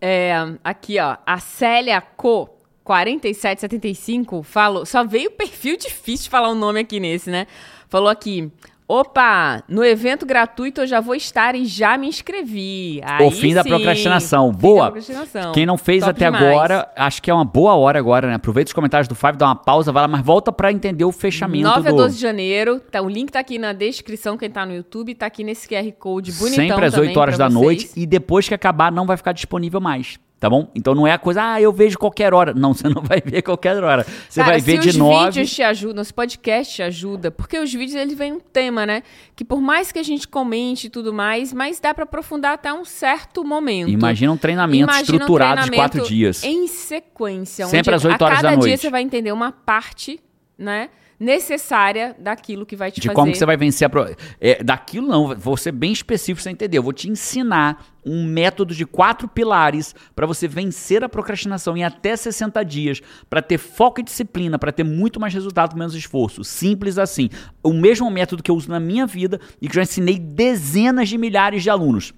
[0.00, 0.32] É,
[0.64, 2.59] aqui, ó, a Célia Co.
[2.90, 4.84] 4775 falou.
[4.84, 7.46] Só veio o perfil difícil de falar o nome aqui nesse, né?
[7.88, 8.50] Falou aqui.
[8.88, 13.00] Opa, no evento gratuito eu já vou estar e já me inscrevi.
[13.04, 14.52] Aí o fim da sim, procrastinação.
[14.52, 14.86] fim Boa.
[14.86, 15.52] da procrastinação.
[15.52, 16.44] Quem não fez Top até demais.
[16.44, 18.34] agora, acho que é uma boa hora agora, né?
[18.34, 21.12] Aproveita os comentários do Five, dá uma pausa, vai lá, mas volta pra entender o
[21.12, 22.80] fechamento 9 a do 12 de janeiro.
[22.80, 25.14] Tá, o link tá aqui na descrição, quem tá no YouTube.
[25.14, 27.62] Tá aqui nesse QR Code bonitão sempre às também 8 horas da vocês.
[27.62, 30.18] noite e depois que acabar não vai ficar disponível mais.
[30.40, 30.70] Tá bom?
[30.74, 32.54] Então não é a coisa, ah, eu vejo qualquer hora.
[32.54, 34.06] Não, você não vai ver qualquer hora.
[34.26, 35.26] Você Cara, vai ver de os 9.
[35.26, 39.02] vídeos te ajudam, esse podcast te ajuda, porque os vídeos eles vêm um tema, né?
[39.36, 42.72] Que por mais que a gente comente e tudo mais, mas dá pra aprofundar até
[42.72, 43.90] um certo momento.
[43.90, 46.42] Imagina um treinamento Imagina um estruturado de treinamento quatro dias.
[46.42, 47.66] Em sequência.
[47.66, 48.80] Sempre onde às oito horas a da cada dia noite.
[48.80, 50.18] você vai entender uma parte,
[50.56, 50.88] né?
[51.20, 53.14] Necessária daquilo que vai te De fazer.
[53.14, 53.90] como que você vai vencer a.
[53.90, 54.16] Pro...
[54.40, 56.78] É, daquilo não, vou ser bem específico você entender.
[56.78, 61.84] Eu vou te ensinar um método de quatro pilares para você vencer a procrastinação em
[61.84, 65.94] até 60 dias, para ter foco e disciplina, para ter muito mais resultado com menos
[65.94, 66.42] esforço.
[66.42, 67.28] Simples assim.
[67.62, 71.18] O mesmo método que eu uso na minha vida e que já ensinei dezenas de
[71.18, 72.14] milhares de alunos.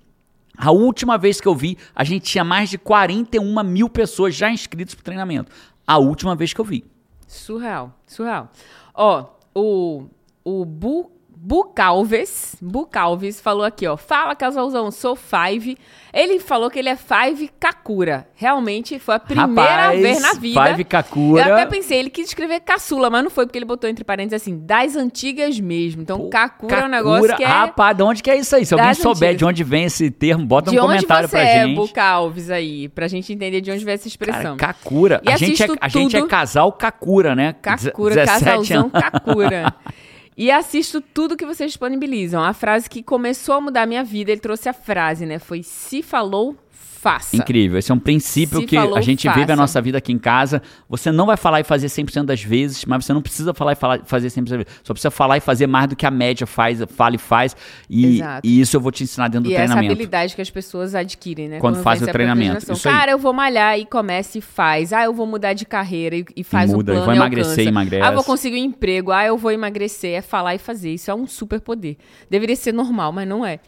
[0.56, 4.48] A última vez que eu vi, a gente tinha mais de 41 mil pessoas já
[4.48, 5.50] inscritas pro treinamento.
[5.84, 6.84] A última vez que eu vi.
[7.26, 8.52] Surreal, surreal.
[8.94, 9.24] Ó,
[9.54, 10.04] o,
[10.44, 11.10] o Bu,
[11.44, 13.96] Bucalves, Bucalves falou aqui, ó.
[13.96, 15.76] Fala, casalzão, sou Five.
[16.14, 18.28] Ele falou que ele é Five Kakura.
[18.36, 20.64] Realmente foi a primeira Rapaz, vez na vida.
[20.64, 21.48] Five Kakura.
[21.48, 24.40] Eu até pensei, ele quis escrever caçula, mas não foi, porque ele botou entre parênteses
[24.40, 26.02] assim, das antigas mesmo.
[26.02, 27.46] Então, Pô, Kakura, é um negócio que é.
[27.46, 28.64] Rapaz, de onde que é isso aí?
[28.64, 29.38] Se alguém souber antigas.
[29.38, 31.74] de onde vem esse termo, bota de um onde comentário você pra é, gente.
[31.74, 32.88] Bucalves, aí?
[32.88, 34.56] Pra gente entender de onde vem essa expressão.
[34.56, 35.20] Cara, Kakura.
[35.24, 37.56] E A gente, é, a gente é casal Kakura, né?
[37.60, 38.92] Kakura, 17 casalzão anos.
[38.92, 39.74] Kakura.
[40.36, 42.42] E assisto tudo que vocês disponibilizam.
[42.42, 45.38] A frase que começou a mudar a minha vida, ele trouxe a frase, né?
[45.38, 46.56] Foi se falou,
[47.02, 47.36] faça.
[47.36, 47.78] Incrível.
[47.80, 49.40] Esse é um princípio Se que falou, a gente faça.
[49.40, 50.62] vive a nossa vida aqui em casa.
[50.88, 53.74] Você não vai falar e fazer 100% das vezes, mas você não precisa falar e
[53.74, 54.66] falar, fazer 100% das vezes.
[54.84, 57.56] Só precisa falar e fazer mais do que a média faz, fala e faz.
[57.90, 59.92] E, e isso eu vou te ensinar dentro do E essa treinamento.
[59.92, 61.58] habilidade que as pessoas adquirem, né?
[61.58, 62.80] Quando faz vence o treinamento.
[62.82, 64.92] Cara, eu vou malhar e começa e faz.
[64.92, 67.68] Ah, eu vou mudar de carreira e, e faz Muda, o plano e emagrecer, alcança.
[67.68, 68.02] emagrece.
[68.04, 69.10] Ah, eu vou conseguir um emprego.
[69.10, 70.14] Ah, eu vou emagrecer.
[70.18, 70.94] É falar e fazer.
[70.94, 71.96] Isso é um superpoder.
[72.30, 73.58] Deveria ser normal, mas não é.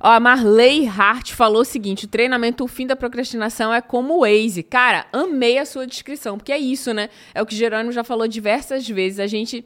[0.00, 4.14] Ó, a Marley Hart falou o seguinte: o treinamento O Fim da Procrastinação é como
[4.14, 4.62] o Waze.
[4.62, 7.08] Cara, amei a sua descrição, porque é isso, né?
[7.34, 9.20] É o que Jerônimo já falou diversas vezes.
[9.20, 9.64] A gente.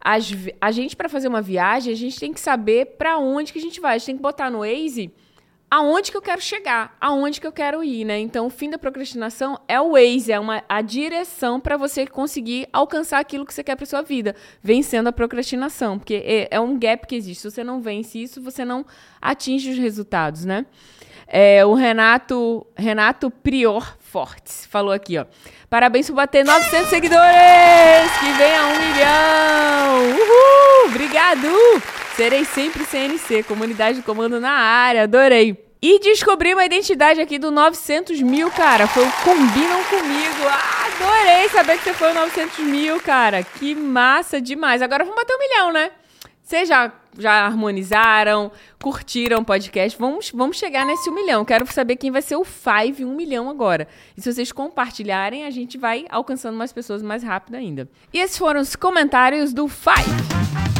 [0.00, 3.58] as a gente, para fazer uma viagem, a gente tem que saber para onde que
[3.58, 3.96] a gente vai.
[3.96, 5.12] A gente tem que botar no Waze
[5.72, 8.18] aonde que eu quero chegar, aonde que eu quero ir, né?
[8.18, 12.68] Então, o fim da procrastinação é o Waze, é uma, a direção para você conseguir
[12.70, 16.78] alcançar aquilo que você quer para sua vida, vencendo a procrastinação, porque é, é um
[16.78, 17.40] gap que existe.
[17.40, 18.84] Se você não vence isso, você não
[19.18, 20.66] atinge os resultados, né?
[21.26, 25.24] É, o Renato, Renato Prior Fortes falou aqui, ó.
[25.70, 28.12] Parabéns por bater 900 seguidores!
[28.20, 30.20] Que venha um milhão!
[30.20, 30.90] Uhul!
[30.90, 32.01] Obrigado!
[32.22, 35.58] Serei sempre CNC, comunidade de comando na área, adorei.
[35.82, 38.86] E descobri uma identidade aqui do 900 mil, cara.
[38.86, 40.48] Foi o Combinam Comigo.
[40.48, 43.42] Ah, adorei saber que você foi o 900 mil, cara.
[43.42, 44.82] Que massa demais.
[44.82, 45.90] Agora vamos bater um milhão, né?
[46.44, 49.98] Vocês já, já harmonizaram, curtiram o podcast?
[49.98, 51.44] Vamos, vamos chegar nesse um milhão.
[51.44, 53.88] Quero saber quem vai ser o Five um milhão agora.
[54.16, 57.90] E se vocês compartilharem, a gente vai alcançando mais pessoas mais rápido ainda.
[58.12, 60.71] E esses foram os comentários do Five.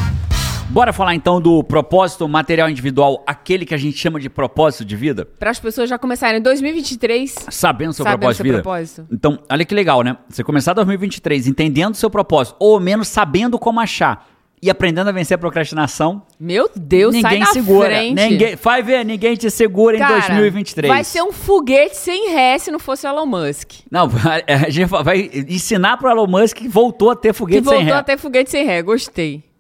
[0.73, 4.97] Bora falar então do propósito material individual, aquele que a gente chama de propósito de
[4.97, 5.27] vida?
[5.39, 8.63] Para as pessoas já começarem em 2023 Sabendo seu sabendo propósito seu de vida.
[8.63, 9.07] propósito.
[9.13, 10.17] Então, olha que legal, né?
[10.31, 14.27] Você começar 2023 entendendo seu propósito, ou menos sabendo como achar,
[14.63, 17.89] e aprendendo a vencer a procrastinação, Meu Deus, sai ninguém da segura.
[17.91, 18.15] frente.
[18.15, 20.89] Ninguém, vai ver, ninguém te segura Cara, em 2023.
[20.91, 23.73] Vai ser um foguete sem ré se não fosse o Elon Musk.
[23.91, 24.09] Não,
[24.65, 27.93] a gente vai ensinar pro Elon Musk que voltou a ter Que foguete voltou sem
[27.93, 27.99] ré.
[27.99, 29.52] a ter foguete sem ré, gostei.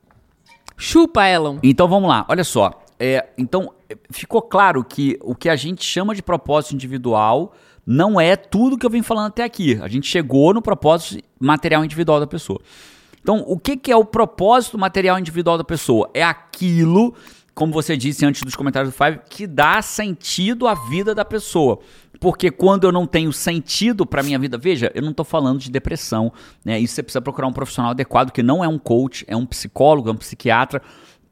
[0.85, 1.59] Chupa, Elon.
[1.63, 2.83] Então vamos lá, olha só.
[2.99, 3.73] É, então,
[4.11, 7.55] ficou claro que o que a gente chama de propósito individual
[7.87, 9.79] não é tudo que eu vim falando até aqui.
[9.81, 12.61] A gente chegou no propósito material individual da pessoa.
[13.21, 16.11] Então, o que, que é o propósito material individual da pessoa?
[16.13, 17.15] É aquilo,
[17.55, 21.79] como você disse antes dos comentários do Five, que dá sentido à vida da pessoa.
[22.19, 25.71] Porque quando eu não tenho sentido para minha vida, veja, eu não estou falando de
[25.71, 26.33] depressão,
[26.65, 26.79] né?
[26.79, 30.09] Isso você precisa procurar um profissional adequado que não é um coach, é um psicólogo,
[30.09, 30.81] é um psiquiatra.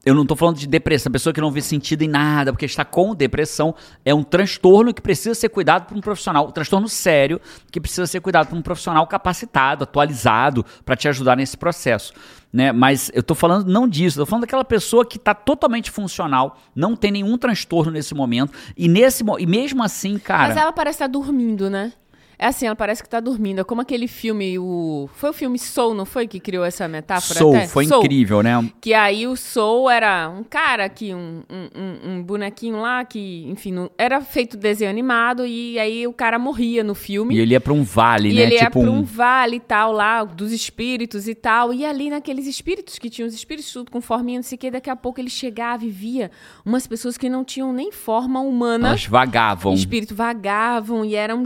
[0.03, 2.83] Eu não estou falando de depressão, pessoa que não vê sentido em nada, porque está
[2.83, 7.39] com depressão, é um transtorno que precisa ser cuidado por um profissional, um transtorno sério
[7.71, 12.13] que precisa ser cuidado por um profissional capacitado, atualizado, para te ajudar nesse processo.
[12.51, 12.71] Né?
[12.71, 16.95] Mas eu estou falando não disso, tô falando daquela pessoa que está totalmente funcional, não
[16.95, 20.47] tem nenhum transtorno nesse momento, e, nesse, e mesmo assim, cara.
[20.47, 21.93] Mas ela parece estar dormindo, né?
[22.41, 23.61] É assim, ela parece que tá dormindo.
[23.61, 25.07] É como aquele filme, o.
[25.13, 26.27] Foi o filme Soul, não foi?
[26.27, 27.37] Que criou essa metáfora?
[27.37, 27.67] Soul, até?
[27.67, 28.01] foi Soul.
[28.03, 28.67] incrível, né?
[28.81, 33.71] Que aí o Soul era um cara que, um, um, um- bonequinho lá, que, enfim,
[33.71, 37.35] não- era feito desenho animado, e aí o cara morria no filme.
[37.35, 38.41] E ele ia pra um vale, E né?
[38.41, 38.97] ele ia tipo pra um.
[38.97, 41.71] um vale e tal, lá, dos espíritos e tal.
[41.71, 44.71] E ali naqueles espíritos que tinham os espíritos tudo com forminha, não sei o que,
[44.71, 46.31] daqui a pouco ele chegava e via
[46.65, 48.87] umas pessoas que não tinham nem forma humana.
[48.87, 49.75] Elas vagavam.
[49.75, 51.45] Espírito vagavam e eram,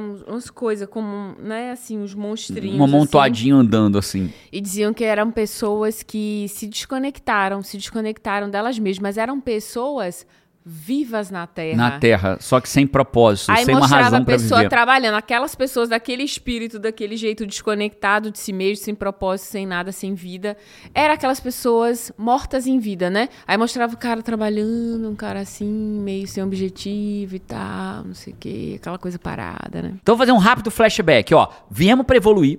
[0.00, 2.80] uns, umas coisas como, né, assim, uns monstrinhos.
[2.80, 2.94] Um assim.
[2.94, 4.32] amontoadinho andando assim.
[4.50, 9.16] E diziam que eram pessoas que se desconectaram, se desconectaram delas mesmas.
[9.16, 10.26] Eram pessoas
[10.64, 11.76] vivas na Terra.
[11.76, 14.68] Na Terra, só que sem propósito, Aí sem uma razão a pra pessoa viver.
[14.68, 19.90] trabalhando, aquelas pessoas daquele espírito, daquele jeito desconectado de si mesmo, sem propósito, sem nada,
[19.90, 20.56] sem vida.
[20.94, 23.28] Era aquelas pessoas mortas em vida, né?
[23.46, 28.32] Aí mostrava o cara trabalhando, um cara assim, meio sem objetivo e tal, não sei
[28.32, 29.94] o quê, aquela coisa parada, né?
[30.02, 31.48] Então, vou fazer um rápido flashback, ó.
[31.70, 32.58] Viemos para evoluir.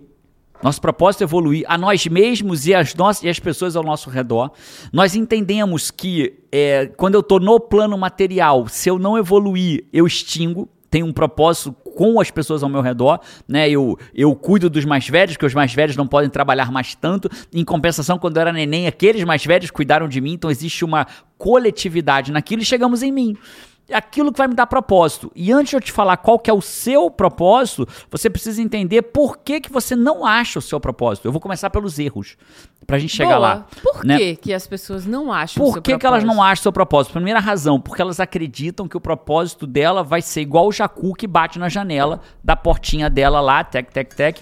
[0.63, 4.09] Nosso propósito é evoluir a nós mesmos e as, nossas, e as pessoas ao nosso
[4.09, 4.51] redor.
[4.93, 10.05] Nós entendemos que é, quando eu estou no plano material, se eu não evoluir, eu
[10.05, 10.69] extingo.
[10.89, 13.69] Tem um propósito com as pessoas ao meu redor, né?
[13.69, 17.29] Eu, eu cuido dos mais velhos, que os mais velhos não podem trabalhar mais tanto.
[17.53, 21.07] Em compensação, quando eu era neném, aqueles mais velhos cuidaram de mim, então existe uma
[21.37, 23.37] coletividade naquilo e chegamos em mim
[23.91, 25.31] é aquilo que vai me dar propósito.
[25.35, 29.01] E antes de eu te falar qual que é o seu propósito, você precisa entender
[29.03, 31.27] por que, que você não acha o seu propósito.
[31.27, 32.37] Eu vou começar pelos erros,
[32.87, 33.39] pra gente chegar Boa.
[33.39, 33.65] lá.
[33.83, 34.17] Por né?
[34.17, 36.51] que, que as pessoas não acham o Por seu que, que elas não propósito?
[36.51, 37.13] acham o seu propósito?
[37.13, 41.27] Primeira razão, porque elas acreditam que o propósito dela vai ser igual o jacu que
[41.27, 44.41] bate na janela da portinha dela lá, tec, tec, tec.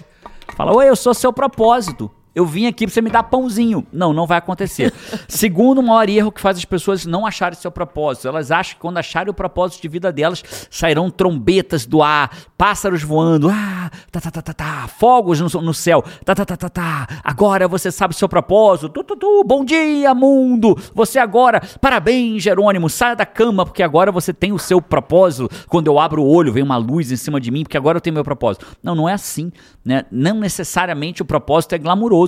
[0.56, 2.10] Fala, oi, eu sou seu propósito.
[2.34, 3.84] Eu vim aqui pra você me dar pãozinho.
[3.92, 4.92] Não, não vai acontecer.
[5.26, 8.28] Segundo, o maior erro que faz as pessoas não acharem seu propósito.
[8.28, 13.02] Elas acham que quando acharem o propósito de vida delas, sairão trombetas do ar, pássaros
[13.02, 16.68] voando, ah, tá, tá, tá, tá, tá, fogos no, no céu, tá, tá, tá, tá,
[16.68, 17.08] tá.
[17.24, 18.88] Agora você sabe seu propósito.
[18.88, 20.76] Tu, tu, tu, bom dia, mundo.
[20.94, 25.50] Você agora, parabéns, Jerônimo, saia da cama, porque agora você tem o seu propósito.
[25.68, 28.00] Quando eu abro o olho, vem uma luz em cima de mim, porque agora eu
[28.00, 28.66] tenho meu propósito.
[28.82, 29.50] Não, não é assim,
[29.84, 30.04] né?
[30.12, 32.19] Não necessariamente o propósito é glamouroso.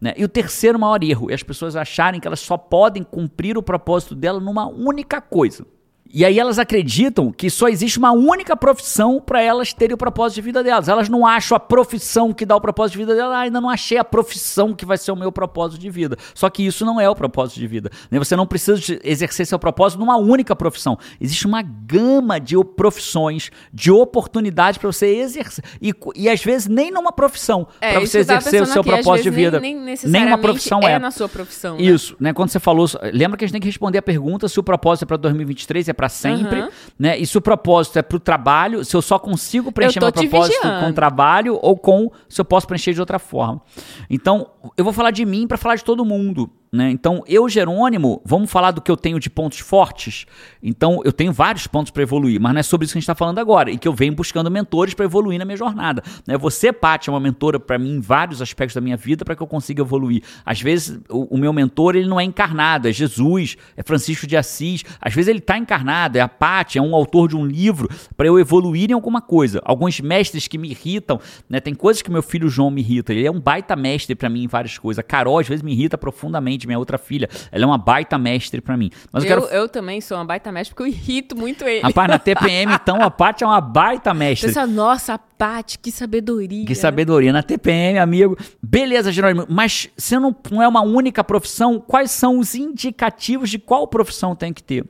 [0.00, 0.14] Né?
[0.16, 3.62] E o terceiro maior erro é as pessoas acharem que elas só podem cumprir o
[3.62, 5.64] propósito dela numa única coisa.
[6.12, 10.36] E aí elas acreditam que só existe uma única profissão para elas terem o propósito
[10.36, 10.88] de vida delas.
[10.88, 13.36] Elas não acham a profissão que dá o propósito de vida delas.
[13.36, 16.16] Ah, ainda não achei a profissão que vai ser o meu propósito de vida.
[16.34, 17.90] Só que isso não é o propósito de vida.
[18.10, 18.18] né?
[18.18, 20.98] Você não precisa exercer seu propósito numa única profissão.
[21.20, 25.62] Existe uma gama de profissões, de oportunidades para você exercer.
[25.80, 27.66] E, e às vezes nem numa profissão.
[27.80, 29.60] É, para você exercer o seu aqui, propósito de vida.
[29.60, 30.98] Nem, nem Nenhuma necessariamente profissão é, é.
[30.98, 31.76] na sua profissão.
[31.76, 31.82] né?
[31.82, 32.32] Isso, né?
[32.32, 35.04] Quando você falou, lembra que a gente tem que responder a pergunta se o propósito
[35.04, 36.70] é para 2023, é para sempre, Aham.
[36.96, 37.18] né?
[37.18, 40.62] E se o propósito é para o trabalho, se eu só consigo preencher meu propósito
[40.62, 40.86] vigiando.
[40.86, 43.60] com trabalho ou com se eu posso preencher de outra forma.
[44.08, 44.46] Então,
[44.76, 46.48] eu vou falar de mim para falar de todo mundo.
[46.70, 46.90] Né?
[46.90, 50.26] Então, eu, Jerônimo, vamos falar do que eu tenho de pontos fortes.
[50.62, 53.04] Então, eu tenho vários pontos para evoluir, mas não é sobre isso que a gente
[53.04, 53.70] está falando agora.
[53.70, 56.02] E que eu venho buscando mentores para evoluir na minha jornada.
[56.26, 56.36] Né?
[56.36, 59.42] Você, Paty, é uma mentora para mim em vários aspectos da minha vida para que
[59.42, 60.22] eu consiga evoluir.
[60.44, 64.36] Às vezes, o, o meu mentor ele não é encarnado, é Jesus, é Francisco de
[64.36, 64.84] Assis.
[65.00, 68.26] Às vezes, ele está encarnado, é a Paty, é um autor de um livro para
[68.26, 69.60] eu evoluir em alguma coisa.
[69.64, 71.60] Alguns mestres que me irritam, né?
[71.60, 73.12] tem coisas que meu filho João me irrita.
[73.12, 74.98] Ele é um baita mestre para mim em várias coisas.
[74.98, 77.28] A Carol, às vezes, me irrita profundamente, minha outra filha.
[77.52, 78.90] Ela é uma baita mestre para mim.
[79.12, 79.54] Mas eu, Eu, quero.
[79.54, 81.82] eu também sou uma baita mestre porque eu irrito muito ele.
[81.82, 84.48] Rapaz, na TPM, então, a Paty é uma baita mestre.
[84.48, 86.66] Pensa, nossa, a Paty, que sabedoria.
[86.66, 87.32] Que sabedoria.
[87.32, 88.36] Na TPM, amigo.
[88.62, 89.46] Beleza, Jerônimo.
[89.48, 94.34] Mas se não, não é uma única profissão, quais são os indicativos de qual profissão
[94.34, 94.84] tem que ter?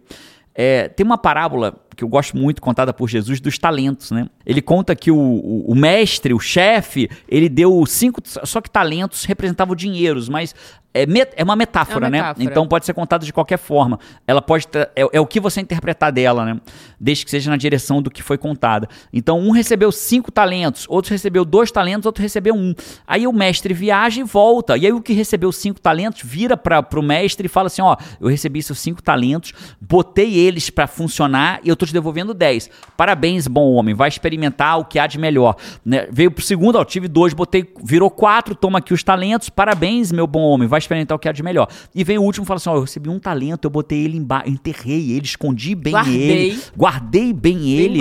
[0.54, 4.28] É, tem uma parábola que eu gosto muito, contada por Jesus, dos talentos, né?
[4.46, 9.24] Ele conta que o, o, o mestre, o chefe, ele deu cinco, só que talentos
[9.24, 10.54] representavam dinheiros, mas
[10.94, 12.18] é, met- é uma metáfora, É uma né?
[12.18, 12.44] metáfora.
[12.44, 13.98] Então pode ser contada de qualquer forma.
[14.26, 16.60] Ela pode é, é o que você interpretar dela, né?
[16.98, 18.88] Desde que seja na direção do que foi contada.
[19.12, 22.74] Então um recebeu cinco talentos, outro recebeu dois talentos, outro recebeu um.
[23.06, 24.76] Aí o mestre viaja e volta.
[24.78, 27.94] E aí o que recebeu cinco talentos vira para o mestre e fala assim: ó,
[28.20, 32.70] eu recebi seus cinco talentos, botei eles para funcionar e eu tô te devolvendo 10.
[32.96, 35.56] Parabéns, bom homem, vai experimentar o que há de melhor.
[35.84, 36.06] Né?
[36.10, 40.26] Veio pro segundo, ó, tive dois, botei, virou quatro, toma aqui os talentos, parabéns, meu
[40.26, 41.68] bom homem, vai experimentar o que há de melhor.
[41.94, 44.16] E vem o último e fala assim: ó, eu recebi um talento, eu botei ele
[44.16, 46.30] embaixo, enterrei ele, escondi bem Guardei.
[46.30, 47.98] ele, guardei bem, Bem ele.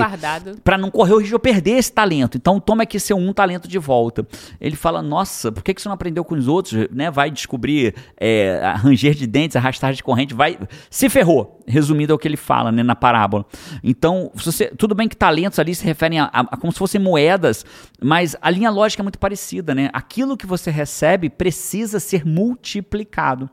[0.64, 2.38] Pra não correr o risco de eu perder esse talento.
[2.38, 4.28] Então toma aqui seu um talento de volta.
[4.60, 6.88] Ele fala: Nossa, por que que você não aprendeu com os outros?
[6.92, 7.10] Né?
[7.10, 10.58] Vai descobrir é, ranger de dentes, arrastar de corrente, vai.
[10.90, 11.56] Se ferrou.
[11.70, 13.46] Resumido é o que ele fala né, na parábola.
[13.84, 17.00] Então, você- tudo bem que talentos ali se referem a, a- a como se fossem
[17.02, 17.66] moedas,
[18.02, 19.90] mas a linha lógica é muito parecida, né?
[19.94, 23.50] Aquilo que você recebe precisa ser multiplicado.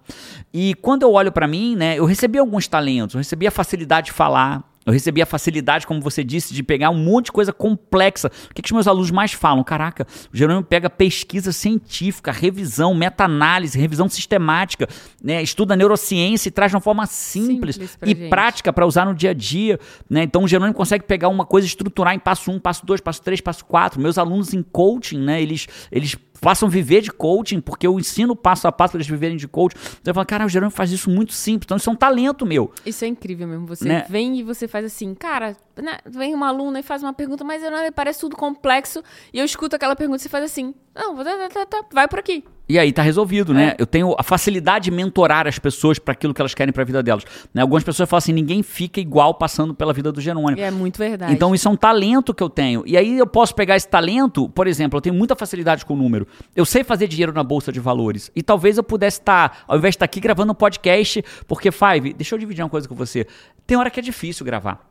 [0.53, 4.07] E quando eu olho pra mim, né, eu recebi alguns talentos, eu recebi a facilidade
[4.07, 7.53] de falar, eu recebi a facilidade, como você disse, de pegar um monte de coisa
[7.53, 8.31] complexa.
[8.51, 9.65] O que, que os meus alunos mais falam?
[9.65, 14.87] Caraca, o Jerônimo pega pesquisa científica, revisão, meta-análise, revisão sistemática,
[15.23, 15.43] né?
[15.43, 18.29] estuda neurociência e traz de uma forma simples, Simples e gente.
[18.29, 19.79] prática para usar no dia a dia.
[20.09, 20.23] Né?
[20.23, 23.01] Então o Jerônimo consegue pegar uma coisa e estruturar em passo 1, um, passo 2,
[23.01, 24.01] passo 3, passo 4.
[24.01, 25.41] Meus alunos em coaching, né?
[25.41, 29.09] eles, eles passam a viver de coaching, porque eu ensino passo a passo para eles
[29.09, 29.77] viverem de coaching.
[30.01, 31.65] Então eu falo, cara, o Jerônimo faz isso muito simples.
[31.67, 32.71] Então isso é um talento meu.
[32.85, 33.67] Isso é incrível mesmo.
[33.67, 34.05] Você Né?
[34.09, 37.63] vem e você faz assim, cara, né, vem uma aluna e faz uma pergunta, mas
[37.63, 39.03] não, parece tudo complexo.
[39.33, 42.07] E eu escuto aquela pergunta e você faz assim, não, tá, tá, tá, tá, vai
[42.07, 42.45] por aqui.
[42.69, 43.71] E aí tá resolvido, né?
[43.71, 43.77] É.
[43.79, 46.85] Eu tenho a facilidade de mentorar as pessoas para aquilo que elas querem para a
[46.85, 47.25] vida delas.
[47.53, 47.61] Né?
[47.61, 50.59] Algumas pessoas falam assim, ninguém fica igual passando pela vida do Jerônimo.
[50.59, 51.33] E é muito verdade.
[51.33, 52.83] Então isso é um talento que eu tenho.
[52.87, 55.97] E aí eu posso pegar esse talento, por exemplo, eu tenho muita facilidade com o
[55.97, 56.27] número.
[56.57, 58.31] Eu sei fazer dinheiro na bolsa de valores.
[58.35, 62.15] E talvez eu pudesse estar, ao invés de estar aqui gravando um podcast, porque Five,
[62.15, 63.27] deixa eu dividir uma coisa com você.
[63.67, 64.89] Tem hora que é difícil gravar,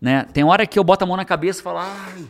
[0.00, 0.24] né?
[0.32, 2.24] Tem hora que eu boto a mão na cabeça e falo, ai,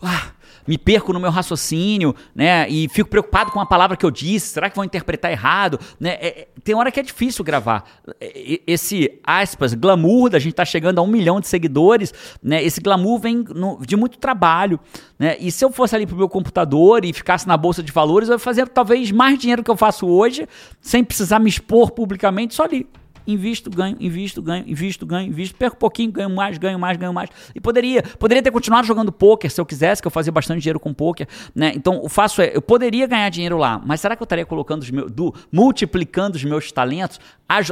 [0.00, 0.32] ah,
[0.66, 2.68] me perco no meu raciocínio, né?
[2.68, 4.48] E fico preocupado com a palavra que eu disse.
[4.48, 5.80] Será que vão interpretar errado?
[5.98, 6.10] Né?
[6.20, 7.84] É, é tem hora que é difícil gravar.
[8.20, 12.62] É, esse, aspas, glamour da gente tá chegando a um milhão de seguidores, né?
[12.62, 14.78] Esse glamour vem no, de muito trabalho,
[15.18, 15.36] né?
[15.40, 18.34] E se eu fosse ali pro meu computador e ficasse na bolsa de valores, eu
[18.34, 20.46] ia fazer talvez mais dinheiro que eu faço hoje,
[20.80, 22.86] sem precisar me expor publicamente, só ali
[23.28, 27.12] invisto, ganho, invisto, ganho, invisto, ganho, invisto, perco um pouquinho, ganho mais, ganho mais, ganho
[27.12, 27.28] mais.
[27.54, 30.80] E poderia, poderia ter continuado jogando poker se eu quisesse, que eu fazia bastante dinheiro
[30.80, 31.72] com poker, né?
[31.74, 34.82] Então, o faço é, eu poderia ganhar dinheiro lá, mas será que eu estaria colocando
[34.82, 37.20] os meus, do, multiplicando os meus talentos?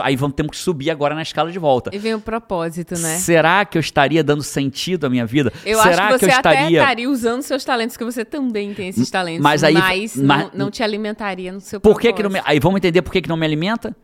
[0.03, 1.91] Aí vamos ter que subir agora na escala de volta.
[1.95, 3.17] E vem o propósito, né?
[3.17, 5.53] Será que eu estaria dando sentido à minha vida?
[5.65, 6.61] Eu será acho que você que eu estaria...
[6.61, 10.43] até estaria usando seus talentos, que você também tem esses talentos, mas, aí, mas, mas
[10.45, 12.15] não, não, te alimentaria no seu por propósito.
[12.15, 13.95] Que que não me, aí vamos entender por que, que não me alimenta?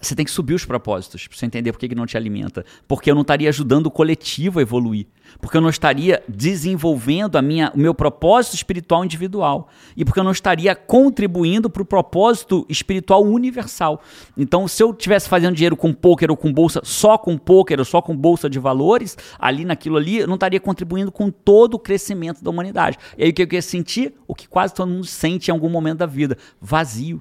[0.00, 2.64] Você tem que subir os propósitos para você entender por que, que não te alimenta.
[2.86, 5.06] Porque eu não estaria ajudando o coletivo a evoluir.
[5.40, 9.68] Porque eu não estaria desenvolvendo a minha, o meu propósito espiritual individual.
[9.96, 14.02] E porque eu não estaria contribuindo para o propósito espiritual universal.
[14.36, 17.84] Então, se eu estivesse fazendo dinheiro com poker ou com bolsa, só com poker ou
[17.84, 21.78] só com bolsa de valores, ali naquilo ali, eu não estaria contribuindo com todo o
[21.78, 22.98] crescimento da humanidade.
[23.18, 24.14] E aí o que eu ia sentir?
[24.26, 27.20] O que quase todo mundo sente em algum momento da vida: vazio.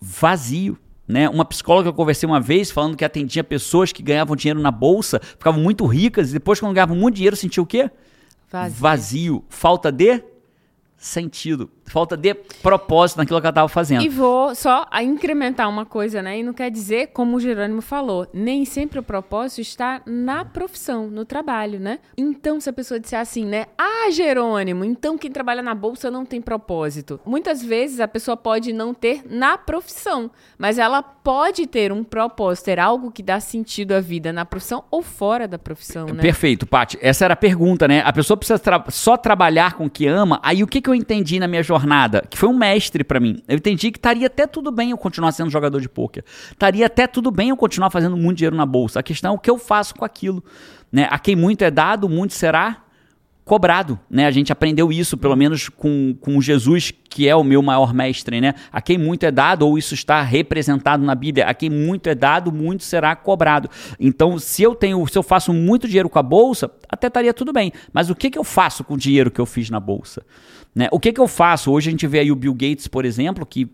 [0.00, 0.78] Vazio.
[1.06, 1.28] Né?
[1.28, 4.70] Uma psicóloga que eu conversei uma vez falando que atendia pessoas que ganhavam dinheiro na
[4.70, 7.90] bolsa, ficavam muito ricas e depois, quando ganhavam muito dinheiro, sentiu o quê?
[8.50, 8.80] Vazio.
[8.80, 9.44] Vazio.
[9.48, 10.22] Falta de
[10.96, 14.02] sentido, falta de propósito naquilo que ela estava fazendo.
[14.02, 16.38] E vou só incrementar uma coisa, né?
[16.38, 21.08] E não quer dizer, como o Jerônimo falou, nem sempre o propósito está na profissão,
[21.08, 21.98] no trabalho, né?
[22.16, 23.66] Então, se a pessoa disser assim, né?
[23.78, 27.20] Ah, Jerônimo, então quem trabalha na bolsa não tem propósito.
[27.24, 32.66] Muitas vezes a pessoa pode não ter na profissão, mas ela pode ter um propósito,
[32.66, 36.22] ter algo que dá sentido à vida na profissão ou fora da profissão, né?
[36.22, 36.98] Perfeito, Paty.
[37.00, 38.02] Essa era a pergunta, né?
[38.04, 40.94] A pessoa precisa tra só trabalhar com o que ama, aí o que, que eu
[40.94, 41.73] entendi na minha jornada?
[42.28, 43.42] Que foi um mestre para mim.
[43.48, 46.24] Eu entendi que estaria até tudo bem eu continuar sendo jogador de pôquer.
[46.50, 49.00] Estaria até tudo bem eu continuar fazendo muito dinheiro na bolsa.
[49.00, 50.42] A questão é o que eu faço com aquilo.
[50.90, 51.06] Né?
[51.10, 52.84] A quem muito é dado, muito será
[53.44, 54.26] cobrado, né?
[54.26, 58.40] A gente aprendeu isso, pelo menos com, com Jesus, que é o meu maior mestre,
[58.40, 58.54] né?
[58.72, 62.14] A quem muito é dado, ou isso está representado na Bíblia, a quem muito é
[62.14, 63.68] dado, muito será cobrado.
[64.00, 67.52] Então, se eu tenho, se eu faço muito dinheiro com a bolsa, até estaria tudo
[67.52, 67.70] bem.
[67.92, 70.24] Mas o que, que eu faço com o dinheiro que eu fiz na bolsa?
[70.74, 70.88] Né?
[70.90, 71.70] O que, que eu faço?
[71.70, 73.68] Hoje a gente vê aí o Bill Gates, por exemplo, que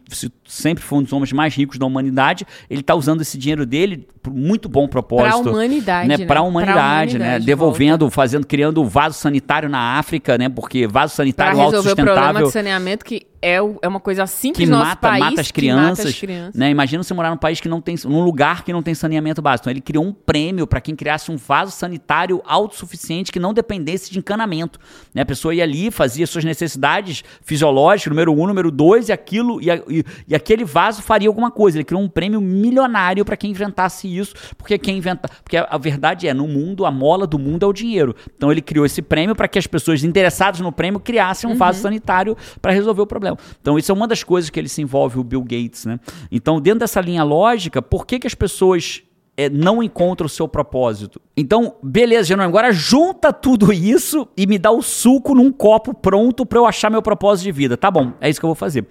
[0.46, 4.06] sempre foi um dos homens mais ricos da humanidade, ele está usando esse dinheiro dele
[4.22, 5.42] por muito bom propósito.
[5.42, 6.08] Para a humanidade.
[6.08, 6.18] Né?
[6.26, 7.38] Para a humanidade, né?
[7.38, 8.14] Devolvendo, volta.
[8.14, 10.50] fazendo, criando vaso sanitário na África, né?
[10.50, 12.04] Porque vaso sanitário pra autossustentável.
[12.04, 15.24] Resolver o problema de saneamento que é, é uma coisa simples que no mata, país,
[15.24, 16.54] mata as crianças, mata as crianças.
[16.54, 16.70] Né?
[16.70, 19.64] Imagina você morar num país que não tem, num lugar que não tem saneamento básico.
[19.64, 24.10] Então ele criou um prêmio para quem criasse um vaso sanitário autossuficiente que não dependesse
[24.10, 24.78] de encanamento.
[25.14, 25.22] Né?
[25.22, 29.70] A pessoa ia ali, fazia suas necessidades fisiológicas, número um, número dois, e aquilo e,
[29.70, 31.78] e, e aquele vaso faria alguma coisa.
[31.78, 35.78] Ele criou um prêmio milionário para quem inventasse isso, porque quem inventa, porque a, a
[35.78, 38.14] verdade é no mundo a mola do mundo é o dinheiro.
[38.36, 41.58] Então ele criou esse prêmio para que as pessoas interessadas no prêmio criassem um uhum.
[41.58, 43.29] vaso sanitário para resolver o problema.
[43.60, 45.84] Então, isso é uma das coisas que ele se envolve, o Bill Gates.
[45.84, 45.98] Né?
[46.30, 49.02] Então, dentro dessa linha lógica, por que, que as pessoas
[49.36, 51.20] é, não encontram o seu propósito?
[51.36, 56.44] Então, beleza, Jerônimo, agora junta tudo isso e me dá o suco num copo pronto
[56.44, 57.76] para eu achar meu propósito de vida.
[57.76, 58.86] Tá bom, é isso que eu vou fazer.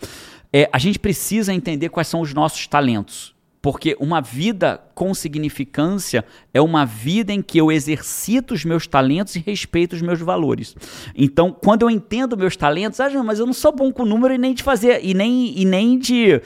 [0.52, 3.36] É, a gente precisa entender quais são os nossos talentos.
[3.62, 9.36] Porque uma vida com significância é uma vida em que eu exercito os meus talentos
[9.36, 10.76] e respeito os meus valores.
[11.14, 14.38] Então, quando eu entendo meus talentos, ah, mas eu não sou bom com número e
[14.38, 16.41] nem de fazer, e nem, e nem de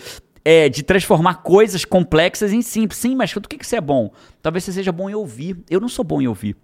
[0.45, 2.99] é, de transformar coisas complexas em simples.
[2.99, 4.11] Sim, mas o que, que você é bom?
[4.41, 5.57] Talvez você seja bom em ouvir.
[5.69, 6.55] Eu não sou bom em ouvir.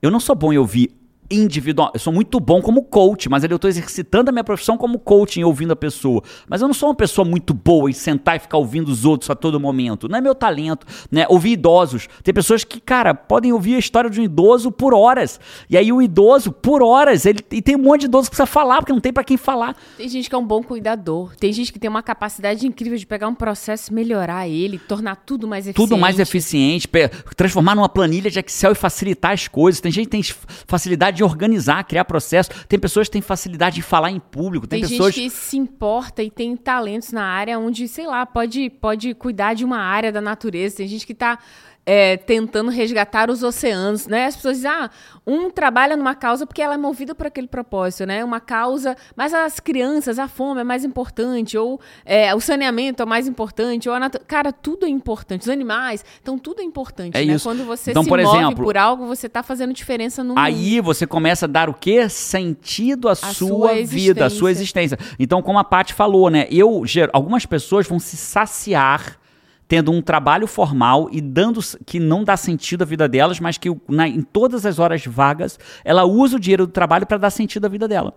[0.00, 0.92] Eu não sou bom em ouvir
[1.30, 1.90] individual.
[1.94, 5.42] Eu sou muito bom como coach, mas eu estou exercitando a minha profissão como coaching,
[5.44, 6.22] ouvindo a pessoa.
[6.48, 9.30] Mas eu não sou uma pessoa muito boa em sentar e ficar ouvindo os outros
[9.30, 10.08] a todo momento.
[10.08, 11.26] Não é meu talento, né?
[11.28, 12.08] Ouvir idosos.
[12.22, 15.40] Tem pessoas que, cara, podem ouvir a história de um idoso por horas.
[15.68, 18.46] E aí o idoso, por horas, ele e tem um monte de idoso que precisa
[18.46, 19.76] falar, porque não tem para quem falar.
[19.96, 21.34] Tem gente que é um bom cuidador.
[21.36, 25.46] Tem gente que tem uma capacidade incrível de pegar um processo, melhorar ele, tornar tudo
[25.48, 25.88] mais eficiente.
[25.88, 26.88] Tudo mais eficiente,
[27.36, 29.80] transformar numa planilha de Excel e facilitar as coisas.
[29.80, 30.22] Tem gente que tem
[30.66, 32.50] facilidade de organizar, criar processo.
[32.68, 34.66] Tem pessoas que têm facilidade de falar em público.
[34.66, 38.24] Tem, tem pessoas gente que se importa e tem talentos na área onde, sei lá,
[38.24, 40.76] pode, pode cuidar de uma área da natureza.
[40.76, 41.38] Tem gente que está
[41.86, 44.26] é, tentando resgatar os oceanos, né?
[44.26, 44.90] As pessoas dizem, ah,
[45.24, 48.24] um trabalha numa causa porque ela é movida por aquele propósito, né?
[48.24, 53.06] Uma causa, mas as crianças, a fome é mais importante, ou é, o saneamento é
[53.06, 54.20] mais importante, ou a natu...
[54.26, 55.42] Cara, tudo é importante.
[55.42, 57.34] Os animais, então tudo é importante, É né?
[57.34, 57.48] isso.
[57.48, 60.38] Quando você Então, se por move exemplo, por algo, você tá fazendo diferença no mundo.
[60.38, 62.08] Aí você começa a dar o quê?
[62.08, 64.98] Sentido à sua, sua vida, à sua existência.
[65.20, 66.48] Então, como a Paty falou, né?
[66.50, 66.82] Eu,
[67.12, 69.18] algumas pessoas vão se saciar
[69.68, 73.68] tendo um trabalho formal e dando que não dá sentido à vida delas, mas que
[73.88, 77.64] na- em todas as horas vagas ela usa o dinheiro do trabalho para dar sentido
[77.64, 78.14] à vida dela.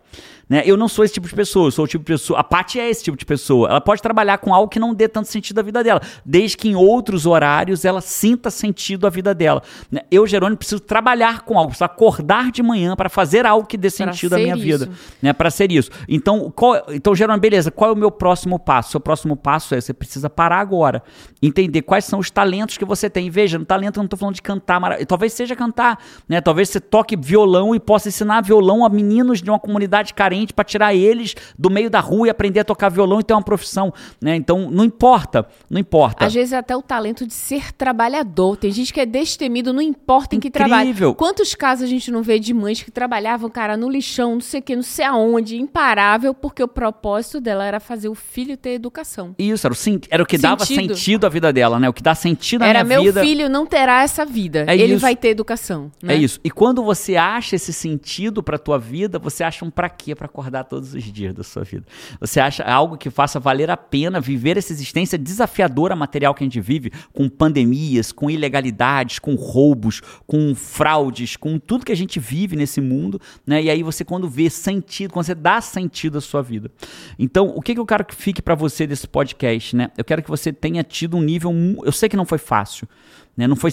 [0.48, 0.62] Né?
[0.66, 2.40] Eu não sou esse tipo de pessoa, eu sou o tipo de pessoa.
[2.40, 3.70] A Paty é esse tipo de pessoa.
[3.70, 6.70] Ela pode trabalhar com algo que não dê tanto sentido à vida dela, desde que
[6.70, 9.62] em outros horários ela sinta sentido à vida dela.
[9.92, 10.02] né?
[10.12, 13.90] Eu, Jerônimo, preciso trabalhar com algo, preciso acordar de manhã para fazer algo que dê
[13.90, 14.64] sentido à minha isso.
[14.86, 14.90] vida
[15.22, 15.90] né, para ser isso.
[16.08, 18.92] Então, qual, então, Gerônimo, beleza, qual é o meu próximo passo?
[18.92, 21.02] Seu próximo passo é você precisa parar agora,
[21.42, 23.30] entender quais são os talentos que você tem.
[23.30, 26.42] Veja, no talento eu não estou falando de cantar, talvez seja cantar, né?
[26.42, 30.66] Talvez você toque violão e possa ensinar violão a meninos de uma comunidade carente para
[30.66, 33.94] tirar eles do meio da rua e aprender a tocar violão e ter uma profissão,
[34.22, 34.36] né?
[34.36, 36.26] Então, não importa, não importa.
[36.26, 38.58] Às vezes é até o talento de ser trabalhador.
[38.58, 40.50] Tem gente que é destemido, não importa em que.
[40.82, 41.16] Incrível.
[41.16, 44.60] Quantos casos a gente não vê de mães que trabalhavam, cara, no lixão, não sei
[44.60, 48.72] o que, não sei aonde, imparável, porque o propósito dela era fazer o filho ter
[48.72, 49.36] educação.
[49.38, 50.96] Isso, era o, sen- era o que dava Sentido.
[51.30, 51.88] À vida dela, né?
[51.88, 53.22] O que dá sentido à era minha meu vida.
[53.22, 54.66] filho não terá essa vida.
[54.68, 55.02] É Ele isso.
[55.02, 55.92] vai ter educação.
[56.02, 56.14] né?
[56.14, 56.40] É isso.
[56.44, 60.26] E quando você acha esse sentido pra tua vida, você acha um pra quê pra
[60.26, 61.86] acordar todos os dias da sua vida.
[62.20, 66.46] Você acha algo que faça valer a pena viver essa existência desafiadora material que a
[66.48, 72.20] gente vive, com pandemias, com ilegalidades, com roubos, com fraudes, com tudo que a gente
[72.20, 73.62] vive nesse mundo, né?
[73.64, 76.72] E aí você quando vê sentido, quando você dá sentido à sua vida.
[77.18, 79.92] Então, o que, que eu quero que fique pra você desse podcast, né?
[79.98, 81.54] Eu quero que você tenha tido um nível,
[81.84, 82.88] eu sei que não foi fácil,
[83.36, 83.48] né?
[83.48, 83.72] Não foi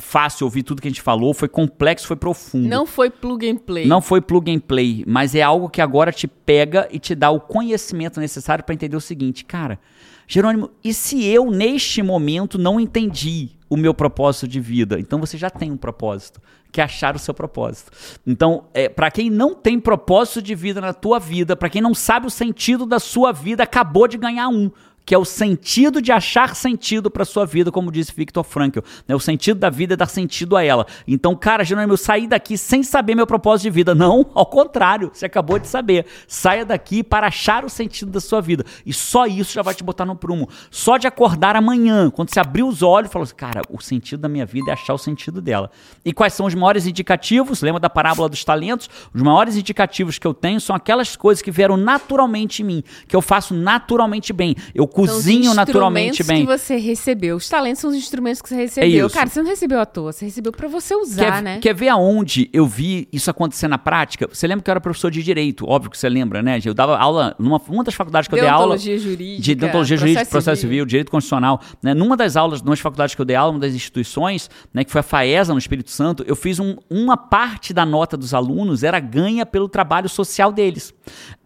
[0.00, 2.68] fácil ouvir tudo que a gente falou, foi complexo, foi profundo.
[2.68, 3.86] Não foi plug and play.
[3.86, 7.30] Não foi plug and play, mas é algo que agora te pega e te dá
[7.30, 9.78] o conhecimento necessário para entender o seguinte, cara,
[10.26, 14.98] Jerônimo, e se eu neste momento não entendi o meu propósito de vida?
[14.98, 16.40] Então você já tem um propósito,
[16.70, 17.90] que é achar o seu propósito.
[18.26, 21.94] Então, é, para quem não tem propósito de vida na tua vida, para quem não
[21.94, 24.70] sabe o sentido da sua vida, acabou de ganhar um
[25.04, 28.80] que é o sentido de achar sentido para sua vida, como disse Victor Frankl.
[29.06, 29.14] Né?
[29.14, 30.86] O sentido da vida é dar sentido a ela.
[31.06, 33.94] Então, cara, Jerônimo, eu saí daqui sem saber meu propósito de vida.
[33.94, 36.06] Não, ao contrário, você acabou de saber.
[36.28, 38.64] Saia daqui para achar o sentido da sua vida.
[38.86, 40.48] E só isso já vai te botar no prumo.
[40.70, 44.28] Só de acordar amanhã, quando você abrir os olhos, falou assim, cara, o sentido da
[44.28, 45.70] minha vida é achar o sentido dela.
[46.04, 47.60] E quais são os maiores indicativos?
[47.62, 48.88] Lembra da parábola dos talentos?
[49.12, 53.16] Os maiores indicativos que eu tenho são aquelas coisas que vieram naturalmente em mim, que
[53.16, 54.54] eu faço naturalmente bem.
[54.74, 56.46] Eu Os cozinho naturalmente instrumentos bem.
[56.46, 57.36] que você recebeu.
[57.36, 59.06] Os talentos são os instrumentos que você recebeu.
[59.06, 59.14] isso.
[59.14, 61.58] Cara, você não recebeu à toa, você recebeu pra você usar, Quer, né?
[61.60, 64.28] quer ver aonde eu vi isso acontecer na prática?
[64.32, 65.66] Você lembra que eu era professor de direito?
[65.68, 66.58] Óbvio que você lembra, né?
[66.64, 68.76] Eu dava aula numa uma das faculdades que eu dei aula.
[68.78, 69.42] Jurídica.
[69.42, 71.60] De deontologia jurídica, processo civil, direito constitucional.
[71.82, 71.94] Né?
[71.94, 74.90] Numa das aulas, numa das faculdades que eu dei aula, uma das instituições, né, que
[74.90, 78.82] foi a FAESA, no Espírito Santo, eu fiz um- uma parte da nota dos alunos
[78.82, 80.92] era ganha pelo trabalho social deles.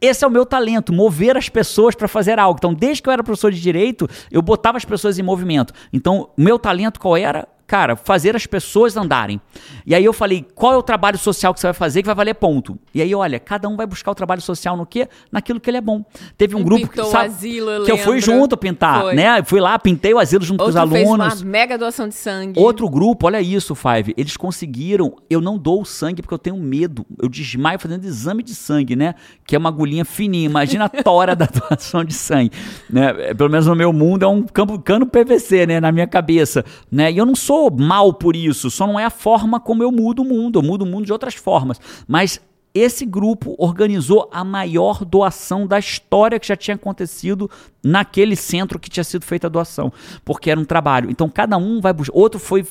[0.00, 2.59] Esse é o meu talento, mover as pessoas para fazer algo.
[2.59, 5.72] Então, desde que eu era professor de direito, eu botava as pessoas em movimento.
[5.92, 7.48] Então, o meu talento qual era?
[7.67, 9.41] Cara, fazer as pessoas andarem.
[9.85, 12.14] E aí eu falei, qual é o trabalho social que você vai fazer que vai
[12.14, 12.79] valer ponto?
[12.95, 15.09] E aí, olha, cada um vai buscar o trabalho social no quê?
[15.33, 16.05] Naquilo que ele é bom.
[16.39, 19.14] Teve um grupo Pintou que, sabe, asilo, eu que eu fui junto pintar, Foi.
[19.14, 19.43] né?
[19.43, 21.43] Fui lá, pintei o asilo junto Outro com os fez alunos.
[21.43, 22.61] uma mega doação de sangue.
[22.61, 24.14] Outro grupo, olha isso, Five.
[24.17, 25.17] Eles conseguiram.
[25.29, 27.05] Eu não dou o sangue porque eu tenho medo.
[27.21, 29.14] Eu desmaio fazendo exame de sangue, né?
[29.45, 30.47] Que é uma agulhinha fininha.
[30.47, 32.53] Imagina a tora da doação de sangue.
[32.89, 33.31] Né?
[33.31, 35.81] É, Pelo menos no meu mundo é um campo, cano PVC, né?
[35.81, 36.64] Na minha cabeça.
[36.91, 37.11] Né?
[37.11, 38.70] E eu não sou mal por isso.
[38.70, 40.59] Só não é a forma como eu mudo o mundo.
[40.59, 41.80] Eu mudo o mundo de outras formas.
[42.07, 42.40] Mas
[42.79, 47.51] esse grupo organizou a maior doação da história que já tinha acontecido
[47.83, 49.93] naquele centro que tinha sido feita a doação,
[50.24, 51.11] porque era um trabalho.
[51.11, 52.16] Então cada um vai buscar.
[52.16, 52.66] Outro foi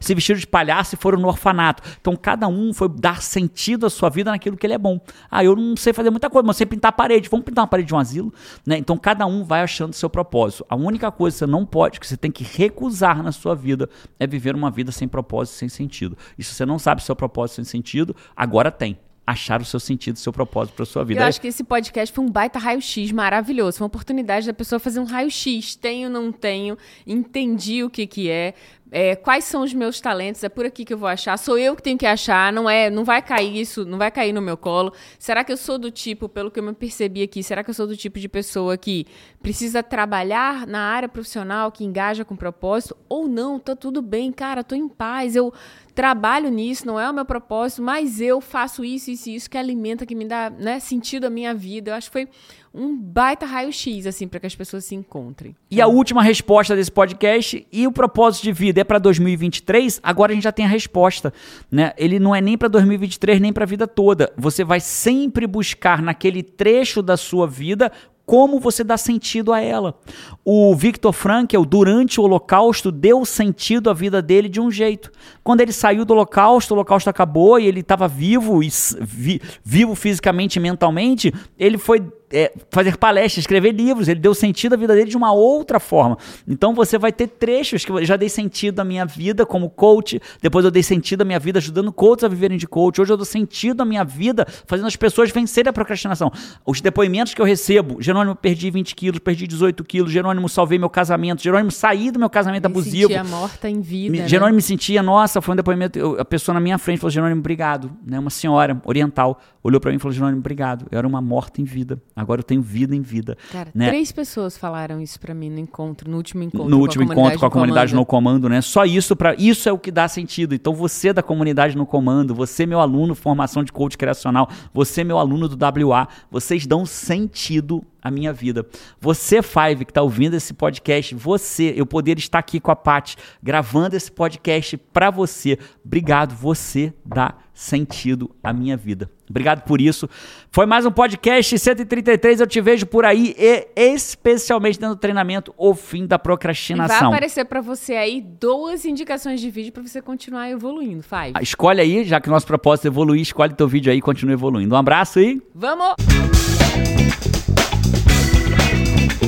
[0.00, 1.82] se vestiram de palhaço e foram no orfanato.
[2.00, 5.00] Então cada um foi dar sentido à sua vida naquilo que ele é bom.
[5.30, 7.28] Ah, eu não sei fazer muita coisa, mas sei pintar a parede.
[7.28, 8.32] Vamos pintar uma parede de um asilo,
[8.66, 8.76] né?
[8.76, 10.64] Então cada um vai achando seu propósito.
[10.68, 13.88] A única coisa que você não pode, que você tem que recusar na sua vida,
[14.20, 16.16] é viver uma vida sem propósito, sem sentido.
[16.38, 20.16] E se você não sabe seu propósito sem sentido, agora tem achar o seu sentido,
[20.16, 21.20] o seu propósito para sua vida.
[21.20, 23.78] Eu acho que esse podcast foi um baita raio-x maravilhoso.
[23.78, 25.76] Foi uma oportunidade da pessoa fazer um raio-x.
[25.76, 28.54] Tenho, não tenho, entendi o que que é.
[28.96, 30.44] É, quais são os meus talentos?
[30.44, 31.36] É por aqui que eu vou achar.
[31.36, 32.52] Sou eu que tenho que achar.
[32.52, 34.92] Não é, não vai cair isso, não vai cair no meu colo.
[35.18, 37.74] Será que eu sou do tipo, pelo que eu me percebi aqui, será que eu
[37.74, 39.06] sou do tipo de pessoa que
[39.42, 42.96] precisa trabalhar na área profissional, que engaja com propósito?
[43.08, 43.58] Ou não?
[43.58, 44.62] Tá tudo bem, cara.
[44.62, 45.34] Tô em paz.
[45.34, 45.52] Eu
[45.94, 49.56] trabalho nisso, não é o meu propósito, mas eu faço isso, isso e isso que
[49.56, 51.90] alimenta, que me dá né, sentido à minha vida.
[51.90, 52.28] Eu acho que foi
[52.74, 55.54] um baita raio-x, assim, para que as pessoas se encontrem.
[55.70, 60.00] E a última resposta desse podcast, e o propósito de vida é para 2023?
[60.02, 61.32] Agora a gente já tem a resposta,
[61.70, 61.92] né?
[61.96, 64.32] Ele não é nem para 2023, nem para a vida toda.
[64.36, 67.92] Você vai sempre buscar naquele trecho da sua vida
[68.26, 69.98] como você dá sentido a ela.
[70.44, 75.10] O Viktor Frankl, durante o Holocausto, deu sentido à vida dele de um jeito.
[75.42, 78.68] Quando ele saiu do Holocausto, o Holocausto acabou e ele estava vivo, e,
[79.00, 82.00] vi, vivo fisicamente e mentalmente, ele foi
[82.32, 84.08] é, fazer palestras, escrever livros.
[84.08, 86.16] Ele deu sentido à vida dele de uma outra forma.
[86.46, 90.20] Então você vai ter trechos que eu já dei sentido à minha vida como coach.
[90.40, 93.00] Depois eu dei sentido à minha vida ajudando coaches a viverem de coach.
[93.00, 96.30] Hoje eu dou sentido à minha vida fazendo as pessoas vencerem a procrastinação.
[96.66, 100.12] Os depoimentos que eu recebo: Jerônimo, perdi 20 quilos, perdi 18 quilos.
[100.12, 101.42] Jerônimo, salvei meu casamento.
[101.42, 103.08] Jerônimo, saí do meu casamento me abusivo.
[103.08, 104.12] Me sentia morta em vida.
[104.12, 104.28] Me, né?
[104.28, 105.98] Jerônimo me sentia, nossa, foi um depoimento.
[105.98, 107.90] Eu, a pessoa na minha frente falou: Jerônimo, obrigado.
[108.06, 108.18] Né?
[108.18, 110.86] Uma senhora oriental olhou para mim e falou: Jerônimo, obrigado.
[110.90, 112.00] Eu era uma morta em vida.
[112.16, 113.36] Agora eu tenho vida em vida.
[113.50, 113.88] Cara, né?
[113.88, 116.68] três pessoas falaram isso para mim no encontro, no último encontro.
[116.68, 118.00] No último encontro com a comunidade comando.
[118.00, 118.60] no comando, né?
[118.60, 120.54] Só isso para isso é o que dá sentido.
[120.54, 125.18] Então você da comunidade no comando, você meu aluno formação de coach criacional, você meu
[125.18, 128.66] aluno do WA, vocês dão sentido à minha vida.
[129.00, 133.16] Você Five que está ouvindo esse podcast, você, eu poder estar aqui com a Paty
[133.42, 135.58] gravando esse podcast para você.
[135.82, 139.08] Obrigado, você dá sentido à minha vida.
[139.30, 140.08] Obrigado por isso.
[140.50, 142.40] Foi mais um podcast 133.
[142.40, 146.96] Eu te vejo por aí e especialmente dentro do treinamento O Fim da Procrastinação.
[146.96, 151.02] E vai aparecer para você aí duas indicações de vídeo para você continuar evoluindo.
[151.02, 151.32] Five.
[151.40, 154.32] Escolhe aí, já que o nosso propósito é evoluir, escolhe teu vídeo aí e continua
[154.34, 154.74] evoluindo.
[154.74, 155.94] Um abraço e vamos!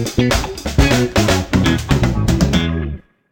[0.05, 0.45] Thank you.